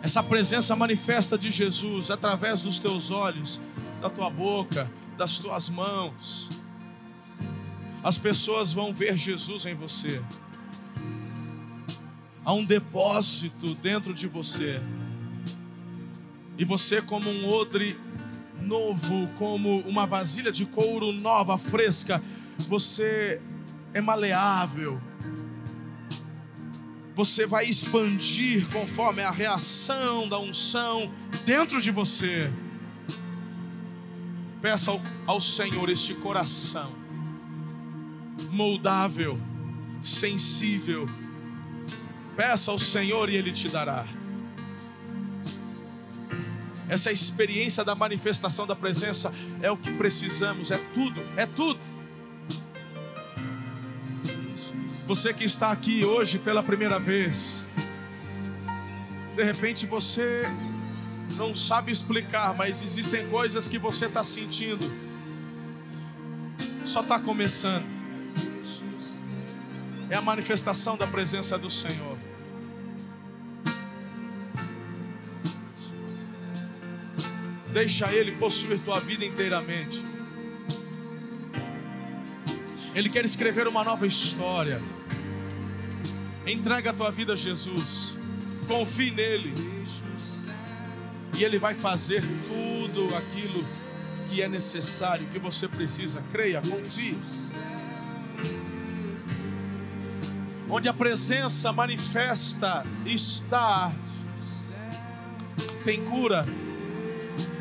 essa 0.00 0.22
presença 0.22 0.76
manifesta 0.76 1.36
de 1.36 1.50
Jesus 1.50 2.08
através 2.12 2.62
dos 2.62 2.78
teus 2.78 3.10
olhos, 3.10 3.60
da 4.00 4.08
tua 4.08 4.30
boca, 4.30 4.88
das 5.16 5.40
tuas 5.40 5.68
mãos. 5.68 6.62
As 8.04 8.16
pessoas 8.16 8.72
vão 8.72 8.94
ver 8.94 9.18
Jesus 9.18 9.66
em 9.66 9.74
você. 9.74 10.22
Há 12.44 12.52
um 12.52 12.64
depósito 12.64 13.74
dentro 13.74 14.14
de 14.14 14.28
você. 14.28 14.80
E 16.56 16.64
você, 16.64 17.02
como 17.02 17.28
um 17.28 17.50
odre 17.52 17.98
novo, 18.66 19.28
como 19.38 19.80
uma 19.80 20.06
vasilha 20.06 20.50
de 20.50 20.66
couro 20.66 21.12
nova, 21.12 21.56
fresca, 21.56 22.22
você 22.58 23.40
é 23.94 24.00
maleável. 24.00 25.00
Você 27.14 27.46
vai 27.46 27.64
expandir 27.64 28.68
conforme 28.70 29.22
a 29.22 29.30
reação 29.30 30.28
da 30.28 30.38
unção 30.38 31.10
dentro 31.44 31.80
de 31.80 31.90
você. 31.90 32.50
Peça 34.60 34.90
ao, 34.90 35.00
ao 35.26 35.40
Senhor 35.40 35.88
este 35.88 36.12
coração 36.14 37.06
moldável, 38.50 39.38
sensível. 40.02 41.08
Peça 42.34 42.70
ao 42.70 42.78
Senhor 42.78 43.28
e 43.28 43.36
Ele 43.36 43.52
te 43.52 43.68
dará. 43.68 44.06
Essa 46.88 47.10
experiência 47.10 47.84
da 47.84 47.94
manifestação 47.94 48.66
da 48.66 48.76
presença 48.76 49.32
é 49.60 49.70
o 49.70 49.76
que 49.76 49.92
precisamos, 49.92 50.70
é 50.70 50.78
tudo, 50.94 51.20
é 51.36 51.44
tudo. 51.44 51.80
Você 55.06 55.32
que 55.32 55.44
está 55.44 55.70
aqui 55.70 56.04
hoje 56.04 56.38
pela 56.38 56.62
primeira 56.62 56.98
vez, 56.98 57.66
de 59.36 59.42
repente 59.42 59.86
você 59.86 60.44
não 61.36 61.54
sabe 61.54 61.90
explicar, 61.90 62.56
mas 62.56 62.82
existem 62.82 63.28
coisas 63.28 63.68
que 63.68 63.78
você 63.78 64.06
está 64.06 64.22
sentindo, 64.22 64.84
só 66.84 67.02
está 67.02 67.18
começando. 67.18 67.84
É 70.08 70.16
a 70.16 70.22
manifestação 70.22 70.96
da 70.96 71.06
presença 71.06 71.58
do 71.58 71.68
Senhor. 71.68 72.25
Deixa 77.76 78.10
Ele 78.10 78.32
possuir 78.32 78.78
tua 78.78 78.98
vida 79.00 79.22
inteiramente. 79.22 80.02
Ele 82.94 83.10
quer 83.10 83.22
escrever 83.22 83.68
uma 83.68 83.84
nova 83.84 84.06
história. 84.06 84.80
Entrega 86.46 86.88
a 86.88 86.94
tua 86.94 87.10
vida 87.10 87.34
a 87.34 87.36
Jesus. 87.36 88.18
Confie 88.66 89.10
nele. 89.10 89.52
E 91.36 91.44
Ele 91.44 91.58
vai 91.58 91.74
fazer 91.74 92.22
tudo 92.48 93.14
aquilo 93.14 93.62
que 94.30 94.40
é 94.40 94.48
necessário, 94.48 95.26
que 95.26 95.38
você 95.38 95.68
precisa. 95.68 96.24
Creia, 96.32 96.62
confie. 96.62 97.18
Onde 100.70 100.88
a 100.88 100.94
presença 100.94 101.74
manifesta 101.74 102.86
está, 103.04 103.94
tem 105.84 106.02
cura 106.06 106.42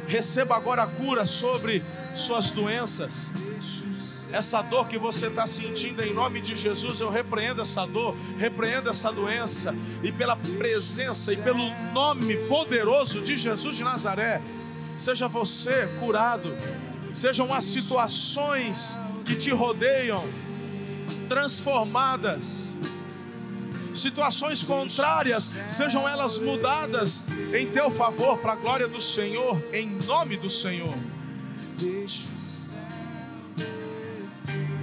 Receba 0.08 0.56
agora 0.56 0.84
a 0.84 0.88
cura 0.88 1.26
sobre 1.26 1.84
suas 2.16 2.52
doenças. 2.52 3.32
Essa 4.32 4.62
dor 4.62 4.88
que 4.88 4.98
você 4.98 5.28
está 5.28 5.48
sentindo, 5.48 6.04
em 6.04 6.14
nome 6.14 6.42
de 6.42 6.56
Jesus, 6.56 7.00
eu 7.00 7.10
repreendo 7.10 7.62
essa 7.62 7.86
dor, 7.86 8.16
repreendo 8.38 8.90
essa 8.90 9.12
doença, 9.12 9.74
e 10.04 10.12
pela 10.12 10.36
presença 10.36 11.32
e 11.34 11.38
pelo 11.38 11.70
nome 11.94 12.36
poderoso 12.48 13.22
de 13.22 13.38
Jesus 13.38 13.78
de 13.78 13.84
Nazaré, 13.84 14.42
seja 14.98 15.28
você 15.28 15.88
curado, 16.00 16.56
sejam 17.14 17.54
as 17.54 17.64
situações 17.64 18.98
que 19.26 19.36
te 19.36 19.52
rodeiam 19.52 20.28
transformadas 21.28 22.76
situações 23.96 24.64
contrárias, 24.64 25.56
sejam 25.68 26.08
elas 26.08 26.38
mudadas 26.40 27.30
em 27.54 27.68
teu 27.68 27.90
favor, 27.90 28.38
para 28.38 28.54
a 28.54 28.56
glória 28.56 28.88
do 28.88 29.02
Senhor, 29.02 29.62
em 29.74 29.90
nome 30.06 30.38
do 30.38 30.50
Senhor. 30.50 30.96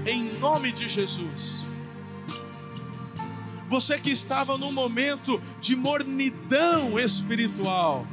Em 0.06 0.32
nome 0.38 0.72
de 0.72 0.88
Jesus. 0.88 1.66
Você 3.68 3.98
que 3.98 4.10
estava 4.10 4.58
num 4.58 4.72
momento 4.72 5.40
de 5.60 5.74
mornidão 5.74 6.98
espiritual, 6.98 8.06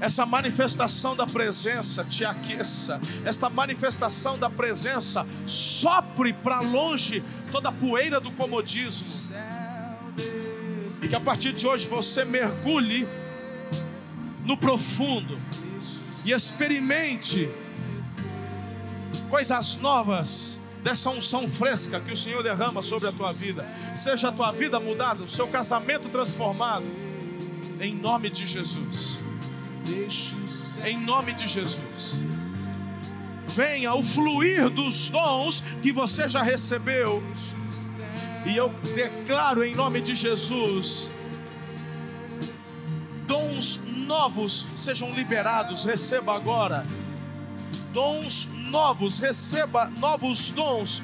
essa 0.00 0.24
manifestação 0.24 1.14
da 1.14 1.26
presença 1.26 2.04
te 2.04 2.24
aqueça, 2.24 2.98
esta 3.24 3.50
manifestação 3.50 4.38
da 4.38 4.48
presença 4.48 5.26
sopre 5.46 6.32
para 6.32 6.60
longe 6.60 7.22
toda 7.50 7.68
a 7.68 7.72
poeira 7.72 8.20
do 8.20 8.30
comodismo, 8.32 9.34
e 11.02 11.08
que 11.08 11.14
a 11.14 11.20
partir 11.20 11.52
de 11.52 11.66
hoje 11.66 11.88
você 11.88 12.24
mergulhe 12.24 13.06
no 14.44 14.56
profundo 14.56 15.40
e 16.24 16.32
experimente 16.32 17.50
coisas 19.28 19.76
novas 19.76 20.60
dessa 20.82 21.10
unção 21.10 21.46
fresca 21.46 22.00
que 22.00 22.12
o 22.12 22.16
Senhor 22.16 22.42
derrama 22.42 22.82
sobre 22.82 23.08
a 23.08 23.12
tua 23.12 23.32
vida. 23.32 23.66
Seja 23.94 24.28
a 24.28 24.32
tua 24.32 24.50
vida 24.50 24.80
mudada, 24.80 25.22
o 25.22 25.26
seu 25.26 25.46
casamento 25.48 26.08
transformado, 26.08 26.84
em 27.80 27.94
nome 27.94 28.28
de 28.30 28.46
Jesus 28.46 29.30
em 30.84 30.98
nome 30.98 31.32
de 31.32 31.46
Jesus. 31.46 32.24
Venha 33.54 33.94
o 33.94 34.02
fluir 34.02 34.68
dos 34.70 35.10
dons 35.10 35.60
que 35.82 35.92
você 35.92 36.28
já 36.28 36.42
recebeu. 36.42 37.22
E 38.46 38.56
eu 38.56 38.68
declaro 38.94 39.64
em 39.64 39.74
nome 39.74 40.00
de 40.00 40.14
Jesus: 40.14 41.10
dons 43.26 43.80
novos 44.06 44.66
sejam 44.76 45.12
liberados. 45.14 45.84
Receba 45.84 46.34
agora. 46.34 46.84
Dons 47.92 48.48
novos, 48.70 49.18
receba 49.18 49.90
novos 49.98 50.50
dons 50.52 51.02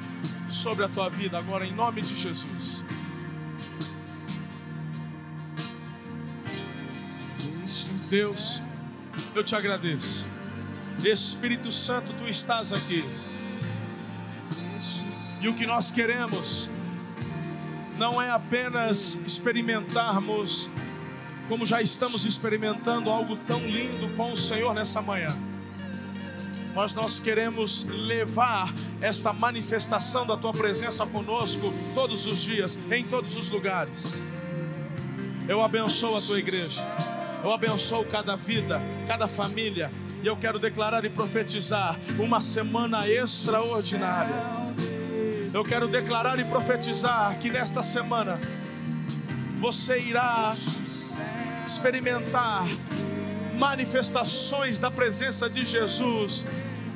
sobre 0.49 0.85
a 0.85 0.89
tua 0.89 1.09
vida 1.09 1.37
agora, 1.37 1.65
em 1.65 1.73
nome 1.73 2.01
de 2.01 2.15
Jesus. 2.15 2.85
Deus, 8.09 8.61
eu 9.35 9.43
te 9.43 9.53
agradeço. 9.53 10.36
Espírito 11.03 11.71
Santo, 11.71 12.13
tu 12.13 12.27
estás 12.27 12.73
aqui. 12.73 13.03
E 15.41 15.47
o 15.47 15.53
que 15.53 15.65
nós 15.65 15.91
queremos 15.91 16.69
não 17.97 18.21
é 18.21 18.29
apenas 18.29 19.19
experimentarmos, 19.25 20.69
como 21.47 21.65
já 21.65 21.81
estamos 21.81 22.25
experimentando, 22.25 23.09
algo 23.09 23.35
tão 23.35 23.59
lindo 23.59 24.09
com 24.15 24.31
o 24.33 24.37
Senhor 24.37 24.73
nessa 24.73 25.01
manhã. 25.01 25.29
Mas 26.75 26.93
nós 26.93 27.19
queremos 27.19 27.85
levar 27.85 28.71
esta 29.01 29.33
manifestação 29.33 30.27
da 30.27 30.37
tua 30.37 30.53
presença 30.53 31.05
conosco 31.07 31.73
todos 31.95 32.27
os 32.27 32.41
dias, 32.41 32.77
em 32.91 33.03
todos 33.03 33.35
os 33.35 33.49
lugares. 33.49 34.27
Eu 35.47 35.63
abençoo 35.63 36.17
a 36.17 36.21
tua 36.21 36.37
igreja. 36.37 36.85
Eu 37.43 37.51
abençoo 37.51 38.05
cada 38.05 38.35
vida, 38.35 38.81
cada 39.07 39.27
família. 39.27 39.91
E 40.27 40.29
eu 40.29 40.35
quero 40.35 40.59
declarar 40.59 41.05
e 41.05 41.09
profetizar 41.09 41.97
uma 42.19 42.41
semana 42.41 43.07
extraordinária. 43.07 44.35
Eu 45.53 45.63
quero 45.63 45.87
declarar 45.87 46.37
e 46.37 46.43
profetizar 46.43 47.39
que 47.39 47.49
nesta 47.49 47.81
semana 47.81 48.37
você 49.57 49.97
irá 50.01 50.51
experimentar 51.65 52.67
manifestações 53.57 54.81
da 54.81 54.91
presença 54.91 55.49
de 55.49 55.63
Jesus 55.63 56.45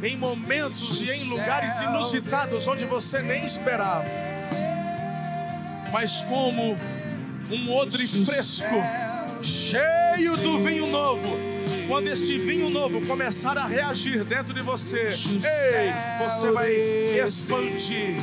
em 0.04 0.18
momentos 0.18 1.00
e 1.00 1.10
em 1.10 1.30
lugares 1.30 1.80
inusitados 1.80 2.68
onde 2.68 2.84
você 2.84 3.22
nem 3.22 3.46
esperava. 3.46 4.04
Mas 5.90 6.20
como 6.24 6.78
um 7.50 7.72
odre 7.78 8.06
fresco 8.06 8.76
cheio 9.42 10.36
do 10.36 10.60
vinho 10.60 10.88
novo. 10.88 11.51
Quando 11.88 12.08
este 12.08 12.38
vinho 12.38 12.70
novo 12.70 13.02
começar 13.06 13.58
a 13.58 13.66
reagir 13.66 14.24
dentro 14.24 14.54
de 14.54 14.62
você, 14.62 15.08
ei, 15.08 16.26
você 16.26 16.52
vai 16.52 16.72
expandir. 17.24 18.16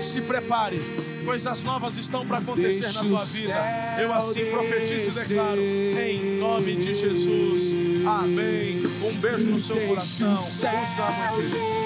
Se 0.00 0.22
prepare, 0.22 0.80
coisas 1.24 1.62
novas 1.62 1.96
estão 1.96 2.26
para 2.26 2.38
acontecer 2.38 2.92
na 2.94 3.04
tua 3.04 3.24
vida. 3.24 3.96
Eu 4.00 4.12
assim 4.12 4.46
profetizo 4.46 5.10
e 5.10 5.24
declaro, 5.24 5.60
em 5.60 6.38
nome 6.38 6.74
de 6.74 6.94
Jesus 6.94 7.90
Amém. 8.06 8.82
Um 9.02 9.12
beijo 9.14 9.46
no 9.46 9.60
seu 9.60 9.76
coração. 9.86 10.32
em 10.32 11.36
Cristo. 11.36 11.79